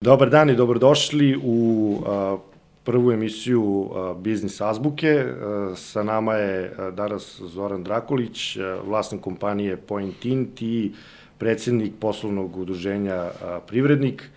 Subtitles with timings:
[0.00, 2.36] Dobar dan i dobrodošli u a,
[2.84, 5.24] prvu emisiju a, Biznis Azbuke.
[5.42, 10.92] A, sa nama je danas Zoran Drakulić, vlasnik kompanije Point Int i
[11.38, 13.30] predsednik poslovnog udruženja
[13.66, 14.30] Privrednik.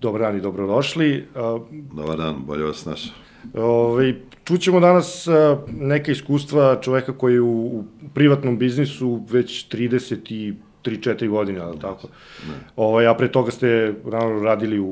[0.00, 1.26] Dobar dan i dobrodošli.
[1.96, 3.14] Dobar dan, bolje vas našao.
[3.54, 4.14] Ove,
[4.44, 5.26] čućemo danas
[5.80, 7.84] neka iskustva čoveka koji je u, u
[8.14, 10.54] privatnom biznisu već 30 i
[10.84, 12.08] 3-4 godine, ali tako.
[12.48, 12.54] Ne.
[12.76, 14.86] Ovaj, a pre toga ste naravno radili u,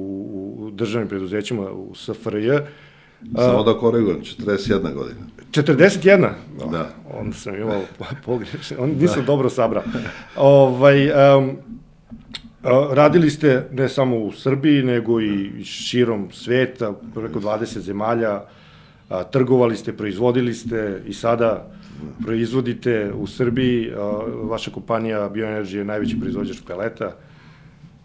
[0.59, 2.51] u državnim preduzećima u SFRJ.
[3.37, 5.21] Samo da korigujem, 41 godina.
[5.51, 6.31] 41?
[6.71, 6.89] Da.
[7.15, 7.83] Onda sam imao
[8.27, 9.27] pogrešno, on nisam da.
[9.27, 9.83] dobro sabrao.
[10.37, 11.57] ovaj, um,
[12.93, 18.43] radili ste ne samo u Srbiji, nego i širom sveta, preko 20 zemalja,
[19.09, 21.71] a, trgovali ste, proizvodili ste i sada
[22.25, 23.93] proizvodite u Srbiji,
[24.43, 27.17] vaša kompanija Bioenergy je najveći proizvođač peleta,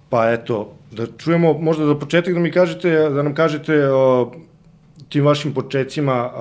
[0.09, 3.83] pa eto, da čujemo možda za početak da mi kažete, da nam kažete
[5.09, 6.31] tim vašim početcima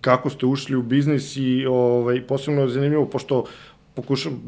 [0.00, 3.44] kako ste ušli u biznis i ovaj, posebno je zanimljivo, pošto
[3.94, 4.40] pokušam,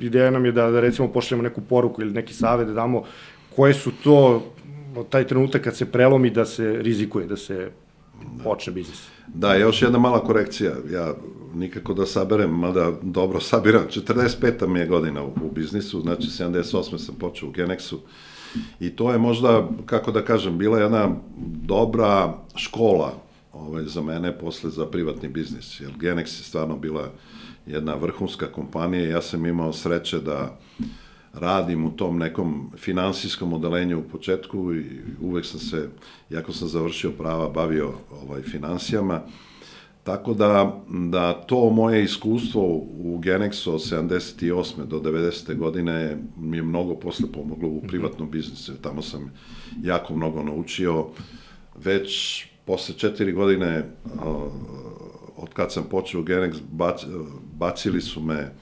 [0.00, 3.02] ideja nam je da, da recimo pošaljemo neku poruku ili neki savjet da damo
[3.56, 4.42] koje su to
[5.10, 7.70] taj trenutak kad se prelomi da se rizikuje, da se
[8.44, 9.11] počne biznis.
[9.34, 10.72] Da, još jedna mala korekcija.
[10.92, 11.14] Ja
[11.54, 13.82] nikako da saberem, mada dobro sabiram.
[13.88, 14.66] 45.
[14.66, 16.98] mi je godina u, u biznisu, znači 78.
[16.98, 17.96] sam počeo u Genexu.
[18.80, 21.10] I to je možda, kako da kažem, bila jedna
[21.66, 23.14] dobra škola
[23.52, 25.80] ovaj, za mene posle za privatni biznis.
[25.80, 27.10] Jer Genex je stvarno bila
[27.66, 30.58] jedna vrhunska kompanija ja sam imao sreće da
[31.32, 34.84] radim u tom nekom finansijskom odelenju u početku i
[35.20, 35.88] uvek sam se,
[36.30, 39.20] jako sam završio prava, bavio ovaj, finansijama,
[40.04, 44.84] Tako da, da to moje iskustvo u Genexu od 78.
[44.84, 45.56] do 90.
[45.56, 48.72] godine mi je mnogo posle pomoglo u privatnom biznisu.
[48.82, 49.32] Tamo sam
[49.82, 51.06] jako mnogo naučio.
[51.84, 53.90] Već posle četiri godine
[55.36, 56.60] od kad sam počeo u Genex,
[57.52, 58.52] bacili su me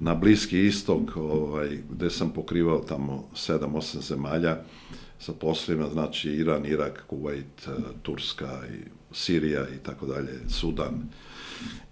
[0.00, 4.56] na Bliski istok, ovaj, gde sam pokrivao tamo 7-8 zemalja
[5.18, 7.68] sa poslovima, znači Iran, Irak, Kuwait,
[8.02, 11.08] Turska i Sirija i tako dalje, Sudan.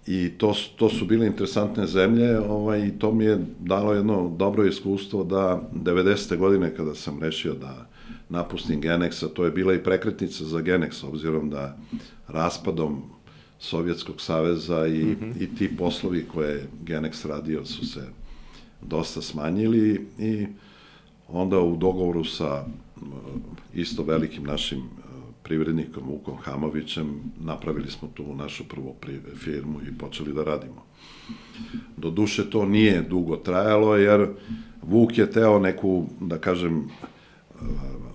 [0.07, 4.65] I to, to su bile interesantne zemlje ovaj, i to mi je dalo jedno dobro
[4.65, 6.37] iskustvo da 90.
[6.37, 7.87] godine kada sam rešio da
[8.29, 11.77] napustim Genex, a to je bila i prekretnica za Genex, obzirom da
[12.27, 13.14] raspadom
[13.59, 15.41] Sovjetskog saveza i, mm -hmm.
[15.43, 18.01] i ti poslovi koje Genex radio su se
[18.81, 20.47] dosta smanjili i
[21.27, 22.65] onda u dogovoru sa
[23.73, 24.83] isto velikim našim
[25.43, 28.95] privrednikom Vukom Hamovićem napravili smo tu našu prvu
[29.35, 30.85] firmu i počeli da radimo.
[31.97, 34.27] Do duše to nije dugo trajalo jer
[34.81, 36.87] Vuk je teo neku, da kažem,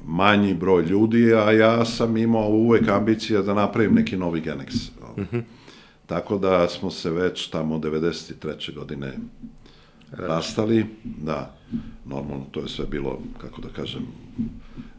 [0.07, 4.91] manji broj ljudi, a ja sam imao uvek ambicija da napravim neki novi Genex.
[5.17, 5.43] Mm -hmm.
[6.07, 8.75] Tako da smo se već tamo 93.
[8.75, 9.19] godine
[10.13, 11.55] rastali, da,
[12.05, 14.03] normalno to je sve bilo, kako da kažem,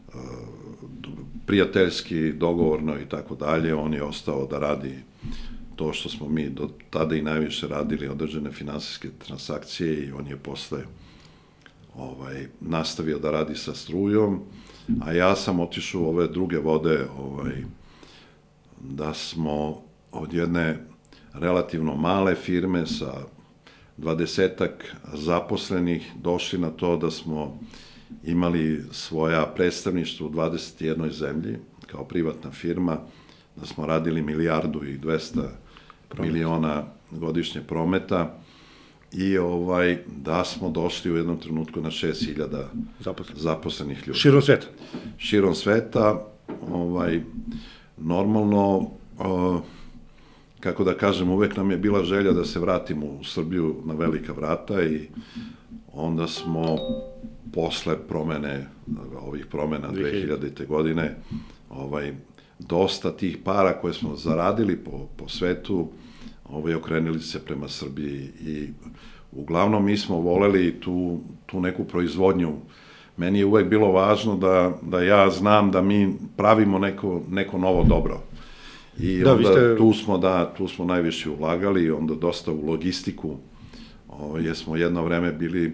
[0.08, 0.14] uh,
[1.46, 4.94] prijateljski, dogovorno i tako dalje, on je ostao da radi
[5.76, 10.36] to što smo mi do tada i najviše radili, određene finansijske transakcije i on je
[10.36, 10.78] posle
[11.96, 14.40] ovaj, nastavio da radi sa strujom,
[15.00, 17.64] a ja sam otišao u ove druge vode, ovaj,
[18.80, 20.78] da smo od jedne
[21.32, 23.12] relativno male firme sa
[23.96, 27.58] dvadesetak zaposlenih došli na to da smo
[28.24, 31.12] imali svoja predstavništva u 21.
[31.12, 32.98] zemlji kao privatna firma,
[33.56, 35.48] da smo radili milijardu i 200
[36.08, 36.32] Promet.
[36.32, 38.38] miliona godišnje prometa
[39.12, 42.64] i ovaj da smo došli u jednom trenutku na 6000
[43.00, 44.18] zaposlenih, zaposlenih ljudi.
[44.18, 44.66] Širom sveta.
[45.18, 46.26] Širom sveta,
[46.70, 47.20] ovaj
[47.96, 49.60] normalno uh,
[50.62, 54.32] kako da kažem, uvek nam je bila želja da se vratimo u Srbiju na velika
[54.32, 55.08] vrata i
[55.92, 56.76] onda smo
[57.52, 58.66] posle promene,
[59.20, 60.66] ovih promena 2000.
[60.66, 61.16] godine,
[61.70, 62.12] ovaj,
[62.58, 65.88] dosta tih para koje smo zaradili po, po svetu,
[66.44, 68.68] ovaj, okrenili se prema Srbiji i
[69.32, 72.52] uglavnom mi smo voleli tu, tu neku proizvodnju.
[73.16, 77.84] Meni je uvek bilo važno da, da ja znam da mi pravimo neko, neko novo
[77.84, 78.20] dobro.
[78.98, 79.76] I da, onda ste...
[79.76, 83.36] tu smo, da, tu smo najviše ulagali, onda dosta u logistiku,
[84.40, 85.72] jer smo jedno vreme bili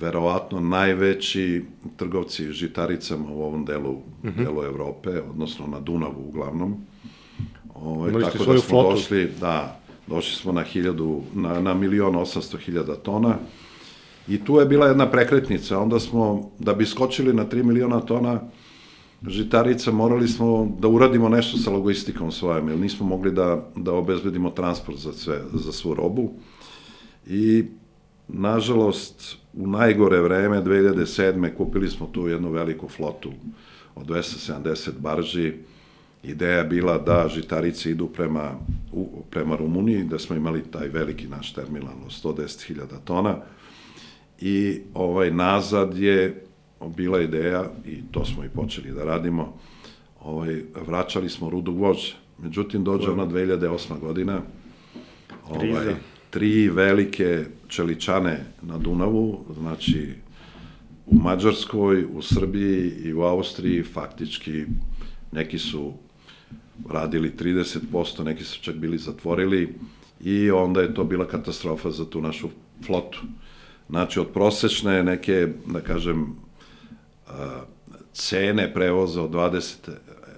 [0.00, 1.64] verovatno najveći
[1.96, 4.44] trgovci žitaricama u ovom delu, mm -hmm.
[4.44, 6.76] delu Evrope, odnosno na Dunavu uglavnom.
[7.74, 8.90] Ovaj, Imali tako da smo flotu.
[8.90, 13.36] došli, da, došli smo na, hiljadu, na, na milion osamsto hiljada tona
[14.30, 15.78] I tu je bila jedna prekretnica.
[15.78, 18.40] Onda smo, da bi skočili na 3 miliona tona
[19.28, 24.50] žitarica, morali smo da uradimo nešto sa logistikom svojom, jer nismo mogli da, da obezbedimo
[24.50, 26.32] transport za, sve, za svu robu.
[27.26, 27.64] I,
[28.28, 31.56] nažalost, u najgore vreme, 2007.
[31.56, 33.32] kupili smo tu jednu veliku flotu
[33.94, 35.52] od 270 barži.
[36.22, 38.52] Ideja bila da žitarice idu prema,
[38.92, 43.36] u, prema Rumuniji, da smo imali taj veliki naš terminal od 110.000 tona
[44.40, 46.44] i ovaj nazad je
[46.88, 49.56] bila ideja i to smo i počeli da radimo.
[50.20, 52.14] Ovaj vraćali smo rudu gvožđa.
[52.38, 54.00] Međutim dođe ona 2008.
[54.00, 54.40] godina.
[55.48, 55.94] Ovaj
[56.30, 60.14] tri velike čeličane na Dunavu, znači
[61.06, 64.64] u Mađarskoj, u Srbiji i u Austriji faktički
[65.32, 65.92] neki su
[66.88, 69.74] radili 30%, neki su čak bili zatvorili
[70.24, 72.48] i onda je to bila katastrofa za tu našu
[72.86, 73.20] flotu.
[73.88, 76.36] Znači, od prosečne neke, da kažem,
[78.12, 79.90] cene prevoza od 20,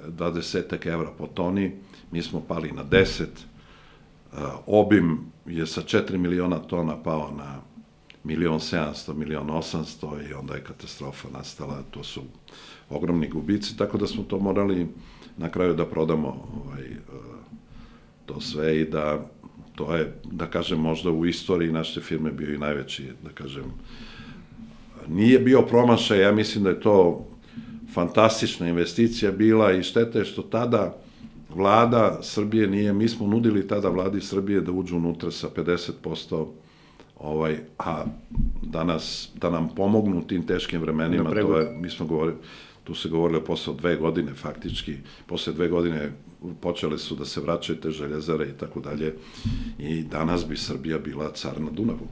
[0.08, 1.72] 20 evra po toni,
[2.10, 3.24] mi smo pali na 10,
[4.66, 7.60] obim je sa 4 miliona tona pao na
[8.24, 12.22] milion 700, milion 800 i onda je katastrofa nastala, to su
[12.90, 14.86] ogromni gubici, tako da smo to morali
[15.36, 16.88] na kraju da prodamo ovaj,
[18.26, 19.26] to sve i da
[19.74, 23.64] to je, da kažem, možda u istoriji naše firme bio i najveći, da kažem,
[25.08, 27.28] nije bio promašaj, ja mislim da je to
[27.94, 30.96] fantastična investicija bila i štete je što tada
[31.54, 36.46] vlada Srbije nije, mi smo nudili tada vladi Srbije da uđu unutra sa 50%
[37.18, 38.04] ovaj, a
[38.62, 42.36] danas, da nam pomognu u tim teškim vremenima, to je, mi smo govorili,
[42.84, 44.96] tu se govorilo posle dve godine faktički,
[45.26, 46.12] posle dve godine
[46.60, 49.14] počele su da se vraćaju te željezare i tako dalje
[49.78, 52.08] i danas bi Srbija bila car na Dunavu.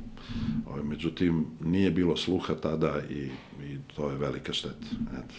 [0.66, 3.14] Ovaj, međutim, nije bilo sluha tada i,
[3.64, 4.86] i to je velika šteta.
[5.12, 5.34] Eto.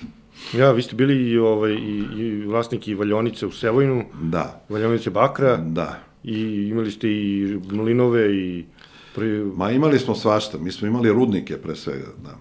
[0.58, 4.04] Ja, vi ste bili i, ovaj, i, i vlasnik i Valjonice u Sevojnu.
[4.22, 4.66] Da.
[4.70, 5.58] Valjonice Bakra.
[5.58, 6.00] Da.
[6.24, 6.42] I
[6.72, 8.66] imali ste i mlinove i...
[9.16, 9.44] Pri...
[9.56, 12.38] Ma imali smo svašta, mi smo imali rudnike pre svega, da.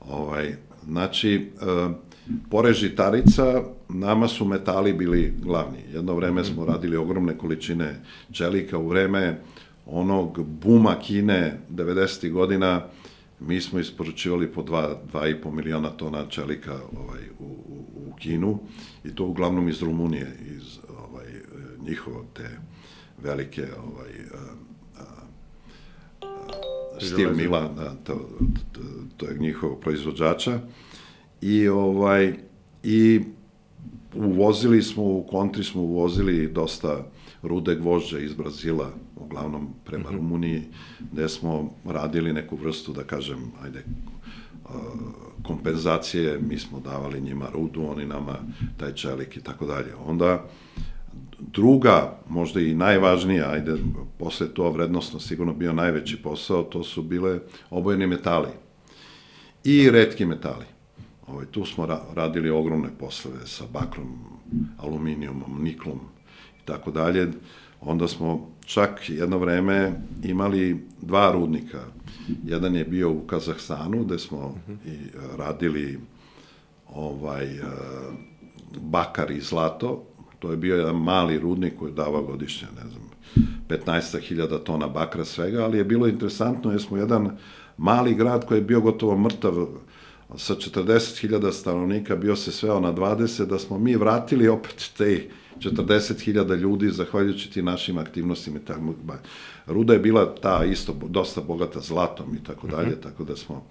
[0.00, 0.56] Ovaj,
[0.86, 1.92] znači, uh,
[2.50, 5.78] pored žitarica, nama su metali bili glavni.
[5.92, 8.00] Jedno vreme smo radili ogromne količine
[8.32, 9.40] čelika u vreme
[9.86, 12.30] onog buma Kine 90.
[12.30, 12.86] godina,
[13.40, 18.58] mi smo isporučivali po 2,5 miliona tona čelika ovaj, u, u, u Kinu
[19.04, 21.26] i to uglavnom iz Rumunije, iz ovaj,
[21.86, 22.50] njihovo te
[23.22, 25.04] velike ovaj, a,
[26.20, 28.28] a, stil Mila, da, to,
[28.72, 28.80] to,
[29.16, 30.60] to je njihovo proizvođača
[31.40, 32.34] i ovaj
[32.82, 33.20] i
[34.14, 37.06] uvozili smo u kontri smo uvozili dosta
[37.42, 40.16] rude gvožđa iz Brazila, uglavnom prema mm -hmm.
[40.16, 40.62] Rumuniji,
[41.12, 43.84] gde smo radili neku vrstu, da kažem, ajde,
[45.42, 48.38] kompenzacije, mi smo davali njima rudu, oni nama
[48.76, 49.94] taj čelik i tako dalje.
[50.06, 50.44] Onda
[51.38, 53.76] druga, možda i najvažnija, ajde,
[54.18, 57.40] posle to vrednostno sigurno bio najveći posao, to su bile
[57.70, 58.48] obojeni metali
[59.64, 60.64] i redki metali.
[61.26, 64.18] Ovaj, tu smo ra radili ogromne poslove sa bakrom,
[64.78, 66.00] aluminijumom, niklom
[66.62, 67.32] i tako dalje.
[67.80, 71.80] Onda smo čak jedno vreme imali dva rudnika.
[72.44, 74.54] Jedan je bio u Kazahstanu, gde smo
[74.86, 74.96] i
[75.36, 75.98] radili
[76.92, 77.60] ovaj, e,
[78.80, 80.04] bakar i zlato.
[80.38, 83.04] To je bio jedan mali rudnik koji dava godišnje, ne znam,
[83.68, 87.36] 15.000 tona bakra svega, ali je bilo interesantno jer smo jedan
[87.76, 89.66] mali grad koji je bio gotovo mrtav
[90.36, 96.56] sa 40.000 stanovnika bio se sveo na 20, da smo mi vratili opet te 40.000
[96.56, 99.18] ljudi zahvaljujući ti našim aktivnostima tako.
[99.66, 103.00] Ruda je bila ta isto dosta bogata zlatom i tako dalje, mhm.
[103.02, 103.66] tako da smo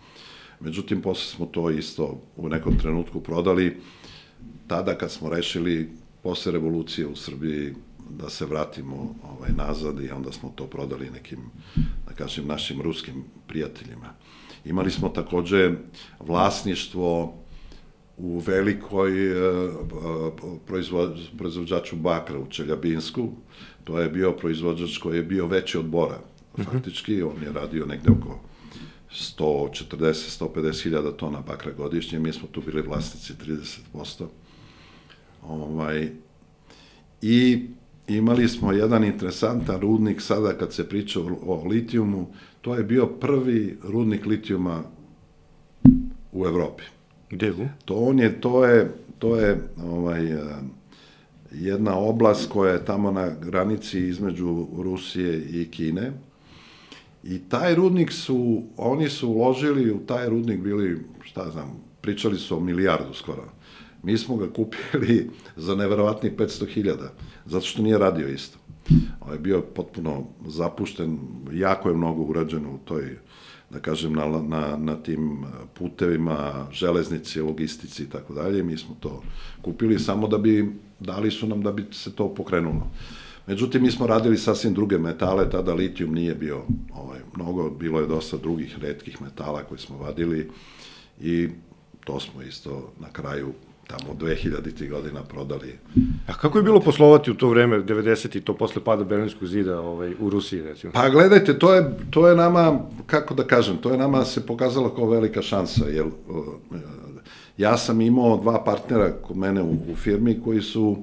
[0.60, 3.78] međutim posle smo to isto u nekom trenutku prodali
[4.68, 5.90] tada kad smo rešili
[6.24, 7.74] posle revolucije u Srbiji
[8.10, 11.40] da se vratimo ovaj nazad i onda smo to prodali nekim
[12.08, 14.14] da kažem našim ruskim prijateljima.
[14.66, 15.72] Imali smo takođe
[16.20, 17.34] vlasništvo
[18.18, 19.36] u velikoj e,
[21.38, 23.30] proizvođaču bakra u Čeljabinsku.
[23.84, 26.20] To je bio proizvođač koji je bio veći od Bora.
[26.60, 26.72] Mhm.
[26.72, 28.40] Faktički, on je radio negde oko
[29.12, 33.34] 140-150 hiljada tona bakra godišnje, mi smo tu bili vlasnici
[33.94, 34.26] 30%.
[35.44, 36.10] Ovaj,
[37.22, 37.66] I
[38.08, 43.08] imali smo jedan interesantan rudnik sada kad se priča o, o litijumu, to je bio
[43.08, 44.84] prvi rudnik litijuma
[46.32, 46.84] u Evropi.
[47.34, 47.68] Gde u?
[47.86, 50.40] To on je, to je, to je ovaj, eh,
[51.52, 56.12] jedna oblast koja je tamo na granici između Rusije i Kine
[57.24, 62.58] I taj rudnik su, oni su uložili u taj rudnik bili, šta znam, pričali su
[62.58, 63.44] o milijardu skoro.
[64.04, 66.96] Mi smo ga kupili za neverovatnih 500.000,
[67.46, 68.58] zato što nije radio isto.
[69.22, 71.18] On je bio potpuno zapušten,
[71.54, 73.18] jako je mnogo urađeno u toj,
[73.74, 78.64] da kažem, na, na, na tim putevima, železnici, logistici i tako dalje.
[78.64, 79.24] Mi smo to
[79.62, 82.92] kupili samo da bi, dali su nam da bi se to pokrenulo.
[83.48, 86.62] Međutim, mi smo radili sasvim druge metale, tada litijum nije bio
[86.94, 90.50] ovaj, mnogo, bilo je dosta drugih redkih metala koje smo vadili
[91.22, 91.50] i
[92.06, 93.54] to smo isto na kraju
[93.98, 94.90] tamo 2000.
[94.90, 95.76] godina prodali.
[96.28, 98.38] A kako je bilo poslovati u to vreme, 90.
[98.38, 100.94] i to posle pada Berlinskog zida ovaj, u Rusiji, recimo?
[100.94, 104.90] Pa gledajte, to je, to je nama, kako da kažem, to je nama se pokazalo
[104.90, 106.06] kao velika šansa, jer
[107.58, 110.98] ja sam imao dva partnera kod mene u, u firmi koji su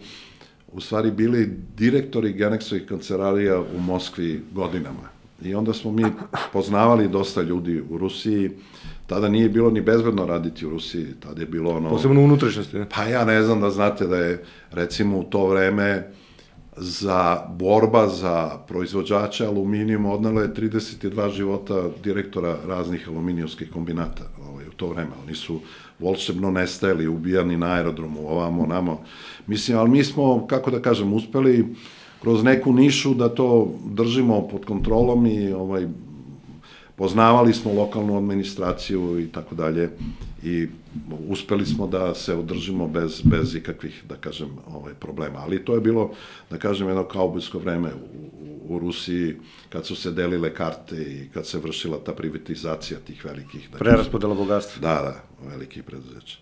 [0.72, 5.08] u stvari bili direktori Genexovih kancelarija u Moskvi godinama.
[5.42, 6.04] I onda smo mi
[6.52, 8.50] poznavali dosta ljudi u Rusiji,
[9.10, 11.90] tada nije bilo ni bezbedno raditi u Rusiji, tada je bilo ono...
[11.90, 12.86] Posebno u unutrašnjosti, ne?
[12.94, 16.12] Pa ja ne znam da znate da je, recimo, u to vreme
[16.76, 24.72] za borba za proizvođača aluminijuma odnala je 32 života direktora raznih aluminijovskih kombinata ovaj, u
[24.76, 25.10] to vreme.
[25.26, 25.60] Oni su
[25.98, 29.02] volšebno nestajali, ubijani na aerodromu, ovamo, namo.
[29.46, 31.74] Mislim, ali mi smo, kako da kažem, uspeli
[32.22, 35.86] kroz neku nišu da to držimo pod kontrolom i ovaj,
[37.00, 39.90] poznavali smo lokalnu administraciju i tako dalje
[40.42, 40.66] i
[41.28, 45.38] uspeli smo da se održimo bez, bez ikakvih, da kažem, ovaj, problema.
[45.38, 46.10] Ali to je bilo,
[46.50, 49.36] da kažem, jedno kaubojsko vreme u, u Rusiji,
[49.68, 53.70] kad su se delile karte i kad se vršila ta privatizacija tih velikih...
[53.72, 54.80] Da Preraspodela bogatstva.
[54.80, 56.38] Da, da, velikih preduzeća.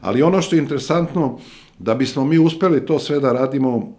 [0.00, 1.38] Ali ono što je interesantno,
[1.78, 3.96] da bismo mi uspeli to sve da radimo,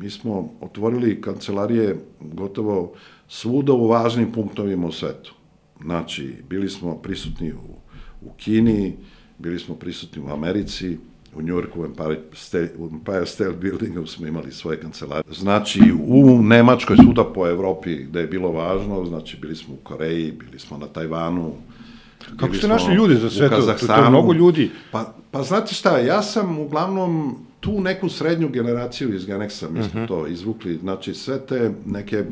[0.00, 2.92] mi smo otvorili kancelarije gotovo
[3.28, 5.39] svuda u važnim punktovima u svetu.
[5.84, 7.76] Znači, bili smo prisutni u,
[8.22, 8.96] u Kini,
[9.38, 10.98] bili smo prisutni u Americi,
[11.34, 15.34] u Njujorku, u Empire State, u Empire State Buildingu smo imali svoje kancelarije.
[15.34, 20.32] Znači, u Nemačkoj, svuda po Evropi gde je bilo važno, znači, bili smo u Koreji,
[20.32, 21.52] bili smo na Tajvanu,
[22.36, 23.86] Kako ste našli ljudi za sve to?
[23.86, 24.70] To je mnogo ljudi.
[24.90, 29.88] Pa, pa znate šta, ja sam uglavnom tu neku srednju generaciju iz Genexa, mi smo
[29.88, 29.98] uh mhm.
[29.98, 30.08] -huh.
[30.08, 32.24] to izvukli, znači sve te neke,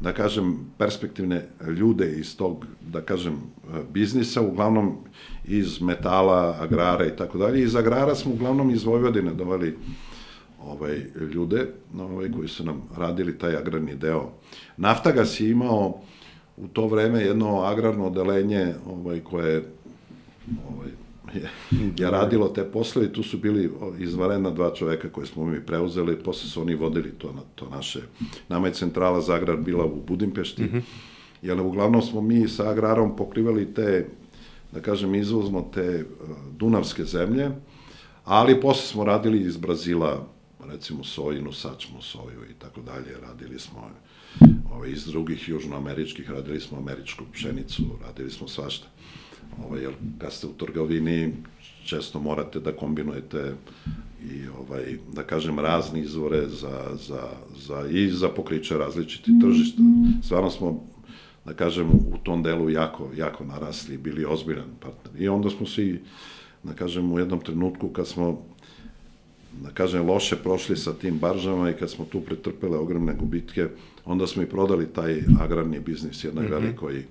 [0.00, 1.48] da kažem, perspektivne
[1.78, 3.40] ljude iz tog, da kažem,
[3.92, 4.96] biznisa, uglavnom
[5.44, 7.62] iz metala, agrara i tako dalje.
[7.62, 9.76] Iz agrara smo uglavnom iz Vojvodine doveli
[10.64, 11.66] ovaj, ljude
[11.98, 14.30] ovaj, koji su nam radili taj agrarni deo.
[14.76, 16.00] Naftagas je imao
[16.56, 19.62] u to vreme jedno agrarno odelenje ovaj, koje
[20.68, 20.88] ovaj,
[21.34, 26.18] je, radilo te posle i tu su bili izvarena dva čoveka koje smo mi preuzeli,
[26.18, 28.00] posle su oni vodili to, na, to naše.
[28.48, 30.82] Nama je centrala za agrar bila u Budimpešti, mm -hmm.
[31.42, 34.08] jer uglavnom smo mi sa agrarom pokrivali te,
[34.72, 37.50] da kažem, izvozno te uh, dunavske zemlje,
[38.24, 40.26] ali posle smo radili iz Brazila,
[40.68, 43.90] recimo sojinu, sačmu soju i tako dalje, radili smo
[44.74, 48.86] ove, iz drugih južnoameričkih, radili smo američku pšenicu, radili smo svašta.
[49.66, 51.32] Ovaj, jer kad ste u trgovini,
[51.84, 53.54] često morate da kombinujete
[54.32, 59.82] i ovaj da kažem razne izvore za, za, za i za pokriće različitih tržišta.
[60.22, 60.84] Stvarno smo
[61.44, 65.22] da kažem u tom delu jako jako narasli, bili ozbiljan partner.
[65.22, 66.00] I onda smo svi
[66.62, 68.42] da kažem u jednom trenutku kad smo
[69.62, 73.68] da kažem loše prošli sa tim baržama i kad smo tu pretrpele ogromne gubitke,
[74.04, 76.60] onda smo i prodali taj agrarni biznis jednoj mm -hmm.
[76.60, 77.04] velikoj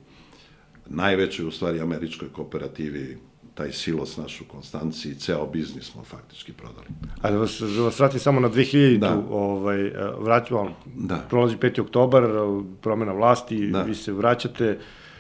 [0.90, 3.18] najvećoj u stvari američkoj kooperativi
[3.60, 6.88] taj silos naš u Konstanciji, ceo biznis smo faktički prodali.
[7.22, 9.22] A da vas, da vas vratim samo na 2000, da.
[9.30, 11.26] ovaj, e, vraćamo, da.
[11.30, 11.82] prolazi 5.
[11.82, 12.24] oktobar,
[12.82, 13.82] promena vlasti, da.
[13.82, 14.80] vi se vraćate.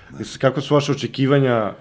[0.09, 0.17] Da.
[0.39, 1.73] Kako su vaše očekivanja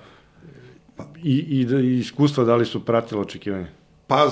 [0.96, 3.66] pa, i, i, i iskustva, da li su pratila očekivanja?
[4.06, 4.30] Pa,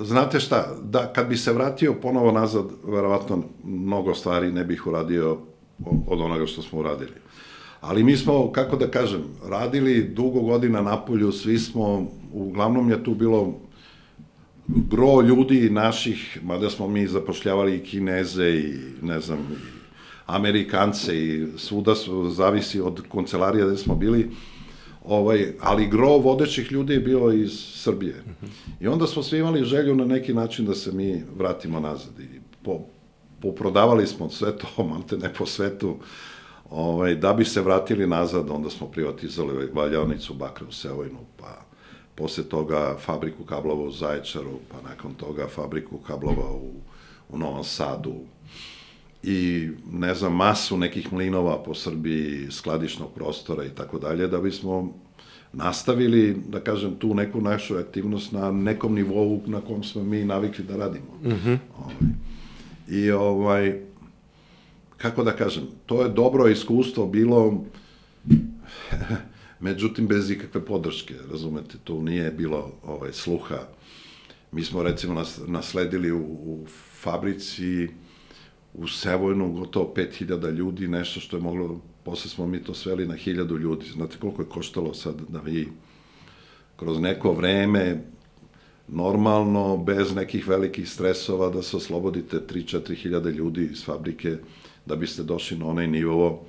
[0.00, 5.38] znate šta, da kad bi se vratio ponovo nazad, verovatno mnogo stvari ne bih uradio
[6.06, 7.27] od onoga što smo uradili.
[7.80, 13.04] Ali mi smo, kako da kažem, radili dugo godina na polju, svi smo, uglavnom je
[13.04, 13.60] tu bilo
[14.66, 19.78] gro ljudi naših, mada smo mi zapošljavali i Kineze i, ne znam, i
[20.26, 24.30] Amerikance i svuda su, zavisi od kancelarija gde smo bili,
[25.04, 28.24] ovaj, ali gro vodećih ljudi je bio iz Srbije.
[28.80, 32.40] I onda smo svi imali želju na neki način da se mi vratimo nazad i
[32.62, 32.80] po,
[33.42, 35.96] poprodavali smo sve to, malte ne po svetu,
[36.70, 41.68] Ovaj, da bi se vratili nazad, onda smo privatizali valjavnicu Bakre u Sevojnu, pa
[42.14, 46.70] posle toga fabriku kablova u Zaječaru, pa nakon toga fabriku kablova u,
[47.28, 48.14] u Novom Sadu.
[49.22, 54.92] i ne znam, masu nekih mlinova po Srbiji, skladišnog prostora i tako dalje, da bismo
[55.52, 60.64] nastavili, da kažem, tu neku našu aktivnost na nekom nivou na kom smo mi navikli
[60.64, 61.18] da radimo.
[61.22, 61.58] Mm -hmm.
[61.78, 61.94] ovaj.
[62.88, 63.80] I ovaj,
[64.98, 67.64] kako da kažem, to je dobro iskustvo bilo,
[69.60, 73.58] međutim, bez ikakve podrške, razumete, tu nije bilo ovaj, sluha.
[74.52, 76.66] Mi smo, recimo, nas, nasledili u, u
[77.00, 77.88] fabrici
[78.74, 83.14] u Sevojnu gotovo 5000 ljudi, nešto što je moglo, posle smo mi to sveli na
[83.14, 83.86] 1000 ljudi.
[83.86, 85.68] Znate koliko je koštalo sad da vi
[86.76, 88.04] kroz neko vreme
[88.88, 94.36] normalno, bez nekih velikih stresova, da se oslobodite 3-4 hiljade ljudi iz fabrike,
[94.88, 96.44] da biste došli na onaj nivo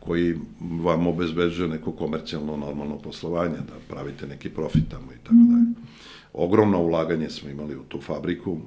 [0.00, 5.74] koji vam obezbeđuje neko komercijalno normalno poslovanje, da pravite neki profit tamo i tako dalje.
[6.32, 8.58] Ogromno ulaganje smo imali u tu fabriku.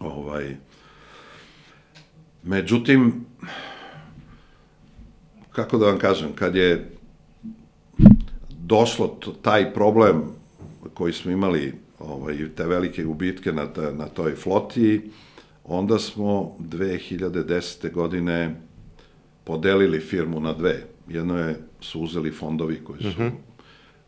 [0.00, 0.56] Ovaj,
[2.42, 3.24] međutim,
[5.52, 6.90] kako da vam kažem, kad je
[8.50, 10.22] došlo taj problem
[10.94, 15.10] koji smo imali, ovaj, te velike gubitke na, ta, na toj floti,
[15.68, 17.92] onda smo 2010.
[17.92, 18.60] godine
[19.44, 20.82] podelili firmu na dve.
[21.08, 23.22] Jedno je, su uzeli fondovi koji su uh mhm.
[23.22, 23.32] -huh.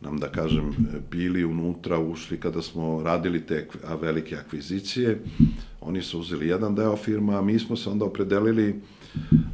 [0.01, 0.75] nam, da kažem,
[1.11, 3.67] bili unutra, ušli kada smo radili te
[4.01, 5.21] velike akvizicije.
[5.81, 8.81] Oni su uzeli jedan deo firma, a mi smo se onda opredelili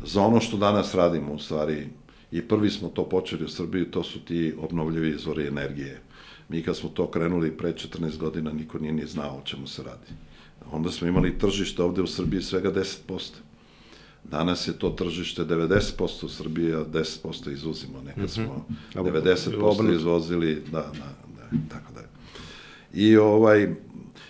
[0.06, 1.88] za ono što danas radimo, u stvari,
[2.32, 6.02] i prvi smo to počeli u Srbiji, to su ti obnovljivi izvori energije.
[6.50, 9.84] Mi kad smo to krenuli pre 14 godina, niko nije ni znao o čemu se
[9.84, 10.12] radi.
[10.72, 13.32] Onda smo imali tržište ovde u Srbiji svega 10%.
[14.24, 18.02] Danas je to tržište 90% u Srbiji, a 10% izvozimo.
[18.06, 19.94] Nekad smo 90% mhm.
[19.94, 22.02] izvozili, da, da, da, tako da.
[22.94, 23.76] I ovaj,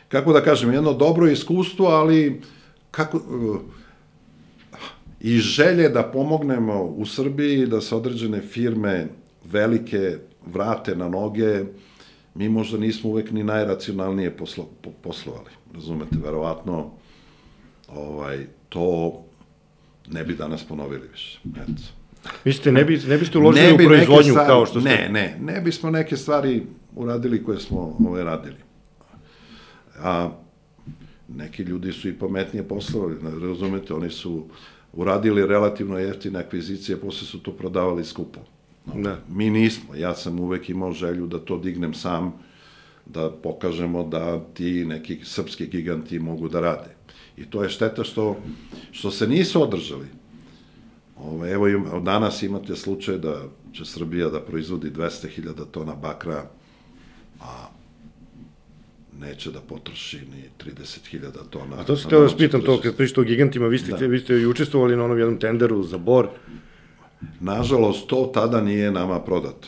[0.08, 2.42] kako da kažem, jedno dobro iskustvo, ali
[2.92, 3.22] kako,
[5.20, 9.08] i želje da pomognemo u Srbiji, da se određene firme
[9.46, 11.64] velike vrate na noge,
[12.36, 14.70] mi možda nismo uvek ni najracionalnije poslo,
[15.02, 15.50] poslovali.
[15.76, 16.92] Razumete, verovatno
[17.88, 19.22] ovaj, to
[20.12, 21.40] ne bi danas ponovili više.
[21.56, 21.82] Eto.
[22.46, 24.90] Mislite, ne, bi, ne biste uložili ne bi u proizvodnju stvari, kao što ste...
[24.90, 26.64] Ne, ne, ne bismo neke stvari
[26.96, 28.58] uradili koje smo ove radili.
[30.00, 30.30] A
[31.28, 34.46] neki ljudi su i pametnije poslovali, razumete, oni su
[34.94, 38.40] uradili relativno jeftine akvizicije, posle su to prodavali skupo.
[38.86, 39.20] No, da.
[39.30, 42.34] Mi nismo, ja sam uvek imao želju da to dignem sam,
[43.06, 46.96] da pokažemo da ti neki srpski giganti mogu da rade.
[47.38, 48.38] I to je šteta što,
[48.92, 50.06] što se nisu održali.
[51.18, 53.42] Ove, evo, im, danas imate slučaj da
[53.74, 56.46] će Srbija da proizvodi 200.000 tona bakra,
[57.42, 57.68] a
[59.20, 61.80] neće da potroši ni 30.000 tona.
[61.80, 64.06] A to se te vas pitam, to kad pričate o gigantima, vi ste, da.
[64.06, 66.28] vi ste i učestvovali na onom jednom tenderu za bor.
[67.40, 69.68] Nažalost, to tada nije nama prodato.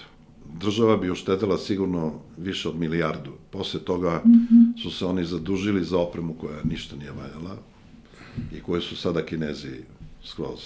[0.60, 3.32] Država bi uštedela sigurno više od milijardu.
[3.52, 4.84] Posle toga mm -hmm.
[4.84, 7.58] su se oni zadužili za opremu koja ništa nije valjala
[8.54, 9.84] i koje su sada kinezi
[10.24, 10.60] skroz,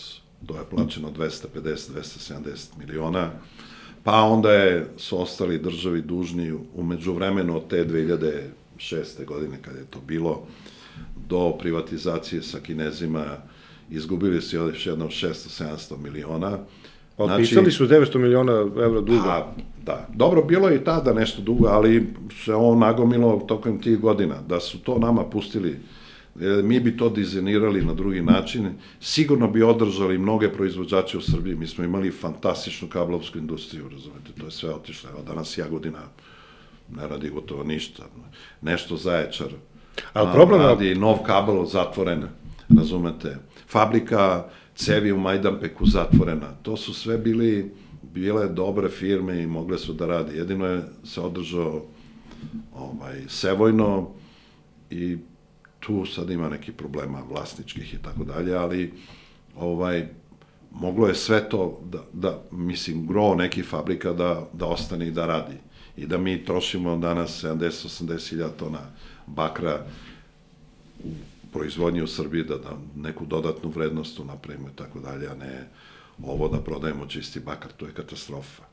[0.45, 3.31] to je plaćeno 250-270 miliona,
[4.03, 9.25] pa onda je, su ostali državi dužni umeđu vremenu od te 2006.
[9.25, 10.47] godine kada je to bilo,
[11.29, 13.37] do privatizacije sa kinezima,
[13.89, 16.57] izgubili su još jedno 600-700 miliona.
[17.23, 18.53] Otpisali znači, su 900 miliona
[18.83, 19.29] evra duga.
[19.29, 19.53] A,
[19.85, 22.13] da, dobro, bilo je i tada nešto dugo, ali
[22.45, 24.35] se ovo nagomilo tokom tih godina.
[24.47, 25.79] Da su to nama pustili,
[26.41, 31.55] e, mi bi to dizajnirali na drugi način, sigurno bi održali mnoge proizvođače u Srbiji.
[31.55, 35.09] Mi smo imali fantastičnu kablovsku industriju, razumete, to je sve otišlo.
[35.09, 36.01] Evo, danas Jagodina
[36.95, 38.03] ne radi gotovo ništa.
[38.61, 39.47] Nešto zaječar.
[40.13, 40.61] Ali problem...
[40.61, 42.23] Radi nov kabel zatvoren,
[42.77, 43.37] razumete.
[43.67, 46.53] Fabrika cevi u Majdanpeku zatvorena.
[46.61, 47.71] To su sve bili,
[48.13, 50.37] bile dobre firme i mogle su da radi.
[50.37, 51.85] Jedino je se održao
[52.73, 54.09] ovaj, Sevojno
[54.89, 55.17] i
[55.79, 58.93] tu sad ima neki problema vlasničkih i tako dalje, ali
[59.55, 60.07] ovaj,
[60.71, 65.25] moglo je sve to da, da mislim, gro nekih fabrika da, da ostane i da
[65.25, 65.55] radi
[65.97, 68.79] i da mi trošimo danas 70-80 hiljada tona
[69.27, 69.85] bakra
[71.03, 71.09] u
[71.51, 75.69] proizvodnji u Srbiji, da, da neku dodatnu vrednost napravimo i tako dalje, a ne
[76.23, 78.63] ovo da prodajemo čisti bakar, to je katastrofa.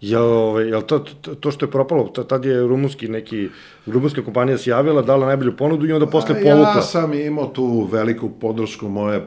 [0.00, 0.98] Jel, ovaj, jel to,
[1.40, 3.48] to što je propalo, tad je rumunski neki,
[3.86, 6.72] rumunska kompanija se javila, dala najbolju ponudu i onda posle povukla.
[6.76, 9.26] Ja sam imao tu veliku podršku moje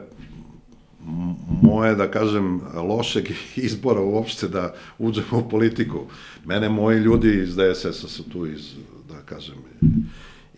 [1.62, 6.06] moje, da kažem, lošeg izbora uopšte da uđemo u politiku.
[6.44, 8.72] Mene moji ljudi iz DSS-a su tu iz,
[9.08, 9.54] da kažem,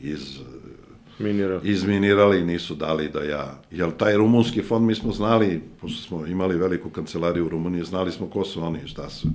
[0.00, 0.38] iz
[1.18, 1.70] Minirali.
[1.70, 3.60] izminirali i nisu dali da ja...
[3.70, 8.12] Jer taj rumunski fond mi smo znali, pošto smo imali veliku kancelariju u Rumuniji, znali
[8.12, 9.28] smo ko su oni i šta su.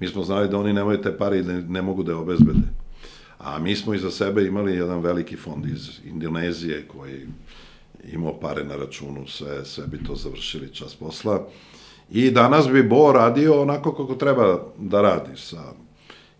[0.00, 2.68] Mi smo znali da oni nemaju te pare i da ne mogu da je obezbede.
[3.38, 7.26] A mi smo iza sebe imali jedan veliki fond iz Indonezije koji
[8.12, 11.46] imao pare na računu, sve, sve bi to završili čas posla.
[12.10, 15.62] I danas bi Bo radio onako kako treba da radi, sa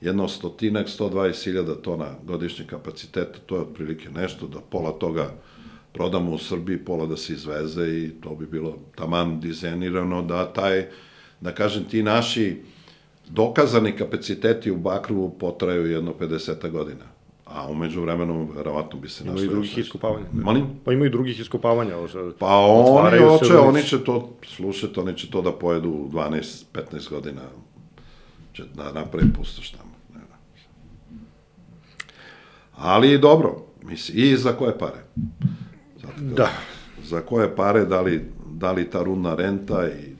[0.04, 5.30] jedno stotinak, 120 hiljada tona godišnje kapaciteta, to je otprilike nešto, da pola toga
[5.92, 10.86] prodamo u Srbiji, pola da se izveze i to bi bilo taman dizajnirano da taj,
[11.40, 12.56] da kažem, ti naši
[13.28, 17.04] dokazani kapaciteti u Bakru potraju jedno 50 godina.
[17.46, 20.26] A umeđu vremenu, verovatno bi se Ima našlo i drugih iskopavanja.
[20.32, 20.66] Molim?
[20.84, 21.96] Pa ima i drugih iskopavanja.
[21.96, 22.08] Ovo.
[22.38, 23.50] Pa oni već.
[23.50, 27.40] oni će to slušati, oni će to da pojedu u 12-15 godina,
[28.54, 29.90] će da napravi pustoš tamo.
[30.14, 30.38] Ne znam.
[32.76, 35.04] Ali dobro, misli, i za koje pare?
[36.02, 36.48] Zato Da.
[37.04, 40.14] Za koje pare, da li, da li ta rudna renta i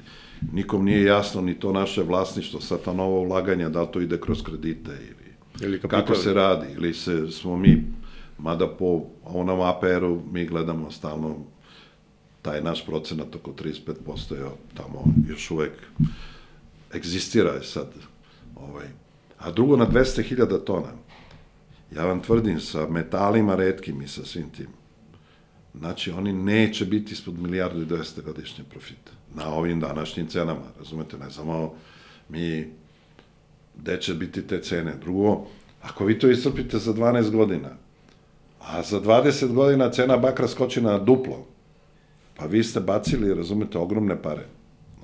[0.53, 4.21] nikom nije jasno ni to naše vlasništvo, sad ta nova ulaganja, da li to ide
[4.21, 6.01] kroz kredite ili Ili kapital.
[6.01, 7.85] kako se radi, ili se, smo mi,
[8.39, 11.37] mada po onom APR-u mi gledamo stalno
[12.43, 14.45] taj naš procenat oko 35% je
[14.75, 15.73] tamo još uvek
[16.95, 17.87] egzistira je sad.
[18.69, 18.87] Ovaj.
[19.39, 20.93] A drugo na 200.000 tona.
[21.95, 24.69] Ja vam tvrdim, sa metalima redkim i sa svim tim,
[25.75, 29.13] znači oni neće biti ispod milijardu i 200 godišnje profita.
[29.35, 31.75] Na ovim današnjim cenama, razumete, ne samo
[32.29, 32.73] mi
[33.77, 34.95] gde će biti te cene.
[35.01, 35.47] Drugo,
[35.83, 37.69] ako vi to iscrpite za 12 godina,
[38.61, 41.47] a za 20 godina cena bakra skoči na duplo,
[42.37, 44.47] pa vi ste bacili, razumete, ogromne pare.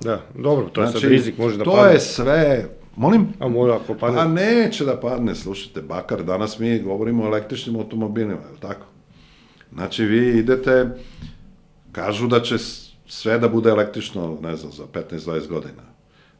[0.00, 3.28] Da, dobro, to je sad rizik, može da Znači, to je sve, molim?
[3.38, 4.16] A mora ako padne.
[4.16, 8.86] Pa neće da padne, slušajte, bakar, danas mi govorimo o električnim automobilima, je li tako?
[9.72, 10.88] Znači, vi idete,
[11.92, 12.56] kažu da će
[13.06, 15.82] sve da bude električno, ne znam, za 15-20 godina.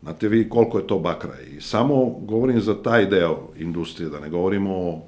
[0.02, 1.40] Znate vi koliko je to bakra?
[1.40, 5.02] I samo govorim za taj deo industrije, da ne govorimo o,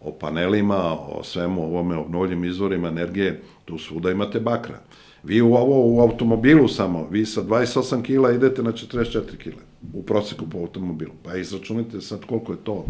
[0.00, 4.78] o panelima, o svemu ovome, obnovljivim izvorima energije, tu svuda imate bakra.
[5.24, 10.02] Vi u ovo, u automobilu samo, vi sa 28 kila idete na 44 kila, u
[10.02, 11.12] proseku po automobilu.
[11.22, 12.86] Pa izračunajte sad koliko je to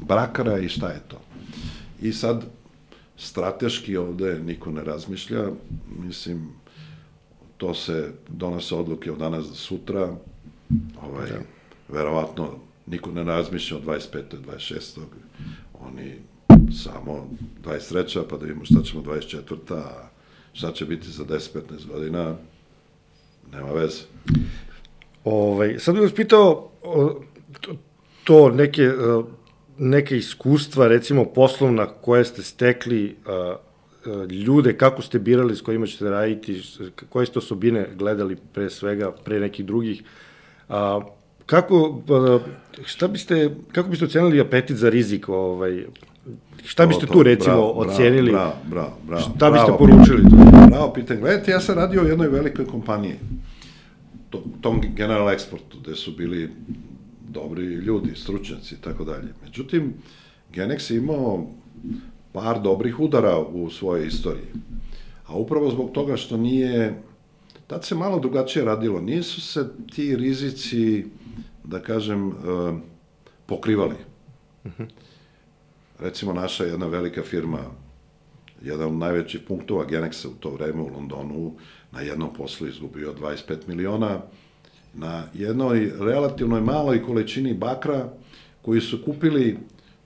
[0.00, 1.20] brakara i šta je to.
[2.02, 2.44] I sad,
[3.16, 5.48] strateški ovde niko ne razmišlja,
[6.06, 6.48] mislim,
[7.56, 10.16] to se donose odluke od danas do sutra,
[11.02, 11.28] ovaj,
[11.88, 12.48] verovatno
[12.86, 14.22] niko ne razmišlja od 25.
[14.30, 15.00] do 26.
[15.80, 16.14] Oni
[16.72, 17.28] samo
[17.64, 18.22] 23.
[18.30, 19.74] pa da vidimo šta ćemo 24.
[19.74, 20.09] a
[20.52, 22.34] šta će biti za 10-15 godina,
[23.52, 24.02] nema veze.
[25.24, 27.20] Ovaj, sad bih vas pitao o,
[27.60, 27.72] to,
[28.24, 29.22] to neke, e,
[29.78, 33.56] neke iskustva, recimo poslovna koje ste stekli, a,
[34.06, 36.62] a, ljude, kako ste birali s kojima ćete raditi,
[37.08, 40.02] koje ste osobine gledali pre svega, pre nekih drugih,
[41.46, 42.02] kako,
[42.84, 45.84] šta biste, kako biste ocenili apetit za rizik, ovaj,
[46.64, 49.22] šta biste To, tu recimo bravo, ocenili, Bravo, bravo, bravo.
[49.22, 50.22] šta biste bravo poručili?
[50.70, 51.20] Bravo pitanje.
[51.20, 53.14] Gledajte, ja sam radio u jednoj velikoj kompaniji,
[54.30, 56.50] to, tom General Exportu, gde su bili
[57.28, 59.28] dobri ljudi, stručnjaci i tako dalje.
[59.44, 59.94] Međutim,
[60.54, 61.46] Genex je imao
[62.32, 64.46] par dobrih udara u svojoj istoriji.
[65.26, 67.02] A upravo zbog toga što nije,
[67.66, 71.04] tad se malo drugačije radilo, nisu se ti rizici,
[71.64, 72.32] da kažem, eh,
[73.46, 73.94] pokrivali.
[76.00, 77.58] Recimo, naša jedna velika firma,
[78.62, 81.52] jedan od najvećih punktova Genexa u to vreme u Londonu,
[81.92, 84.20] na jednom poslu izgubio 25 miliona,
[84.94, 88.08] na jednoj relativnoj maloj količini bakra
[88.62, 89.58] koji su kupili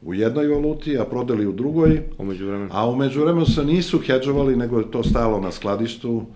[0.02, 2.70] u jednoj valuti, a prodali u drugoj, Umeđu vremenu.
[2.72, 6.26] a umeđu vremenu se nisu hedžovali, nego je to stajalo na skladištu,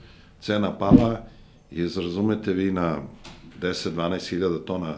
[0.41, 1.27] cena pala
[1.71, 2.99] i razumete vi na
[3.61, 4.95] 10-12 hiljada tona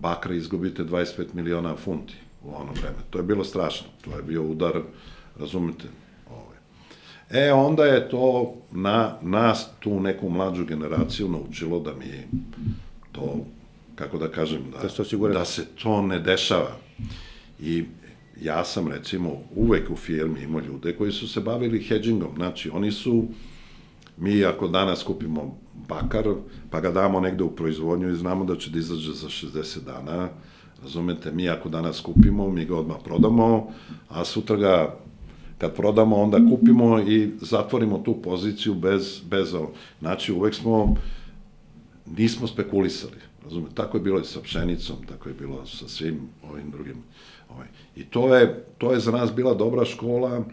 [0.00, 2.96] bakra izgubite 25 miliona funti u ono vreme.
[3.10, 3.86] To je bilo strašno.
[4.04, 4.72] To je bio udar,
[5.38, 5.84] razumete,
[6.30, 6.56] ovaj.
[7.30, 12.38] E, onda je to na nas, tu neku mlađu generaciju, naučilo da mi
[13.12, 13.44] to,
[13.94, 14.78] kako da kažem, da,
[15.32, 16.76] Da da se to ne dešava.
[17.60, 17.84] I
[18.42, 22.34] ja sam, recimo, uvek u firmi imao ljude koji su se bavili hedgingom.
[22.36, 23.24] Znači, oni su,
[24.16, 26.24] mi ako danas kupimo bakar,
[26.70, 30.28] pa ga damo negde u proizvodnju i znamo da će da izađe za 60 dana,
[30.86, 33.72] razumete, mi ako danas kupimo, mi ga odmah prodamo,
[34.08, 34.96] a sutra ga
[35.58, 39.72] kad prodamo, onda kupimo i zatvorimo tu poziciju bez, bez ovo.
[40.00, 40.94] Znači, uvek smo,
[42.16, 46.20] nismo spekulisali, razumete, tako je bilo i sa pšenicom, tako je bilo sa svim
[46.50, 47.02] ovim drugim.
[47.48, 47.66] Ovaj.
[47.96, 50.44] I to je, to je za nas bila dobra škola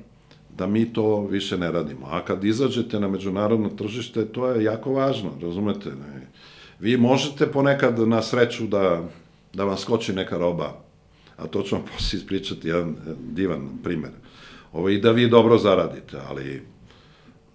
[0.58, 2.08] da mi to više ne radimo.
[2.10, 5.90] A kad izađete na međunarodno tržište, to je jako važno, razumete?
[5.90, 6.28] Ne?
[6.80, 9.04] Vi možete ponekad na sreću da,
[9.54, 10.74] da vam skoči neka roba,
[11.38, 14.12] a to ću vam posle ispričati jedan divan primer.
[14.74, 16.62] Ovo i da vi dobro zaradite, ali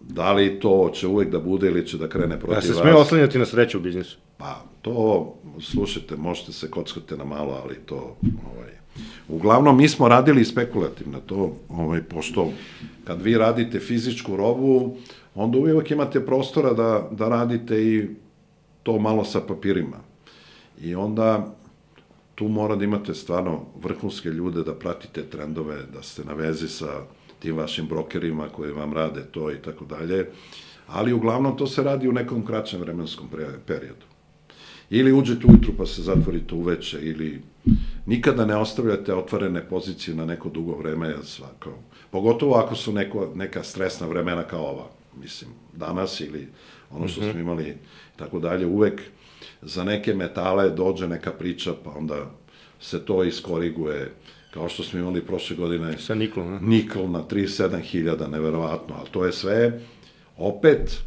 [0.00, 2.64] da li to će uvek da bude ili će da krene protiv vas?
[2.64, 4.18] Ja se smije oslanjati na sreću u biznisu.
[4.36, 8.16] Pa, to, slušajte, možete se kockati na malo, ali to,
[8.54, 8.70] ovaj,
[9.28, 12.52] uglavnom, mi smo radili spekulativno to, ovaj, pošto
[13.04, 14.96] kad vi radite fizičku robu,
[15.34, 18.08] onda uvijek imate prostora da, da radite i
[18.82, 19.96] to malo sa papirima.
[20.80, 21.54] I onda
[22.38, 27.02] tu mora da imate stvarno vrhunske ljude da pratite trendove, da ste na vezi sa
[27.38, 30.28] tim vašim brokerima koji vam rade to i tako dalje.
[30.86, 33.28] Ali uglavnom to se radi u nekom kraćem vremenskom
[33.66, 34.06] periodu.
[34.90, 37.42] Ili uđete ujutru pa se zatvorite uveče, ili
[38.06, 41.70] nikada ne ostavljate otvorene pozicije na neko dugo vreme, svako,
[42.10, 44.86] pogotovo ako su neko, neka stresna vremena kao ova,
[45.20, 46.48] mislim, danas ili
[46.90, 47.30] ono što mm -hmm.
[47.30, 47.76] smo imali
[48.16, 49.02] tako dalje, uvek
[49.62, 52.30] za neke metale dođe neka priča, pa onda
[52.80, 54.14] se to iskoriguje,
[54.54, 55.98] kao što smo imali prošle godine.
[55.98, 56.60] Sa nikl, ne?
[56.60, 59.80] Nikl na 37.000, neverovatno, ali to je sve
[60.36, 61.02] opet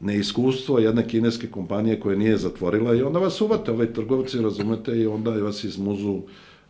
[0.00, 5.06] neiskustvo jedne kineske kompanije koje nije zatvorila i onda vas uvate ovaj trgovci, razumete, i
[5.06, 6.22] onda vas izmuzu,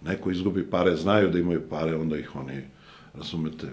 [0.04, 2.62] neko izgubi pare, znaju da imaju pare, onda ih oni,
[3.14, 3.66] razumete,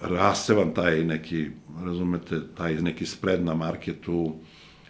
[0.00, 1.46] raste vam taj neki,
[1.84, 4.34] razumete, taj neki spread na marketu,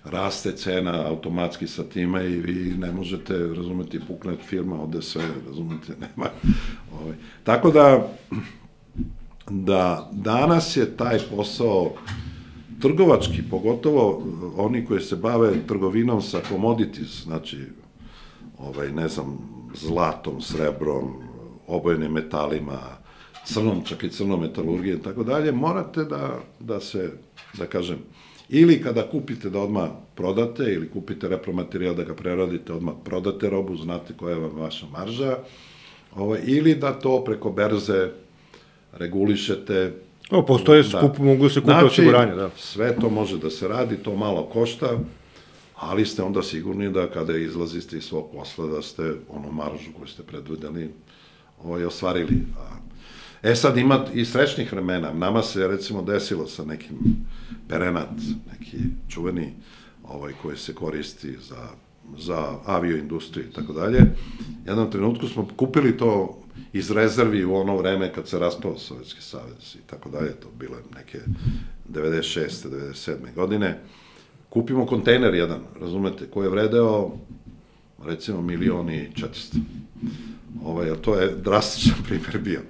[0.05, 5.93] raste cena automatski sa time i vi ne možete, razumete, pukne firma, ode sve, razumete,
[6.01, 6.31] nema.
[7.01, 7.15] Ovaj.
[7.45, 8.09] Tako da,
[9.51, 11.93] da danas je taj posao
[12.81, 14.23] trgovački, pogotovo
[14.57, 17.59] oni koji se bave trgovinom sa commodities, znači,
[18.59, 19.39] ovaj, ne znam,
[19.75, 21.15] zlatom, srebrom,
[21.67, 22.79] obojenim metalima,
[23.45, 27.13] crnom, čak i crnom metalurgije i tako dalje, morate da, da se,
[27.59, 27.99] da kažem,
[28.49, 33.77] ili kada kupite da odmah prodate, ili kupite repromaterijal da ga preradite, odmah prodate robu,
[33.77, 35.39] znate koja je vam vaša marža,
[36.17, 38.11] ovaj, ili da to preko berze
[38.93, 39.93] regulišete,
[40.31, 40.89] O, postoje da.
[40.89, 42.51] skup, mogu se kupiti znači, osiguranje, da.
[42.57, 44.99] sve to može da se radi, to malo košta,
[45.77, 50.07] ali ste onda sigurni da kada izlazite iz svog posla da ste ono maržu koju
[50.07, 50.91] ste predvideli
[51.65, 52.37] ovaj, ostvarili.
[52.59, 52.75] A,
[53.45, 55.13] e sad ima i srećnih vremena.
[55.13, 56.97] Nama se recimo desilo sa nekim
[57.69, 58.09] perenat,
[58.53, 58.79] neki
[59.09, 59.53] čuveni
[60.05, 61.69] ovaj, koji se koristi za
[62.19, 64.01] za avioindustriju i tako dalje.
[64.67, 66.39] Jednom trenutku smo kupili to
[66.73, 70.77] iz rezervi u ono vreme kad se raspao Sovjetski savez i tako dalje, to bile
[70.97, 71.19] neke
[71.93, 72.69] 96.
[72.69, 73.35] 97.
[73.35, 73.81] godine.
[74.49, 77.11] Kupimo kontejner jedan, razumete, koji je vredeo
[78.05, 79.59] recimo milioni četista.
[80.65, 82.61] Ovaj, to je drastičan primer bio.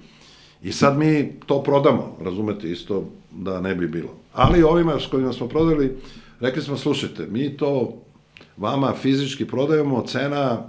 [0.65, 4.09] I sad mi to prodamo, razumete, isto da ne bi bilo.
[4.33, 5.97] Ali ovima s kojima smo prodali,
[6.41, 7.95] rekli smo, slušajte, mi to
[8.57, 10.63] vama fizički prodajemo, cena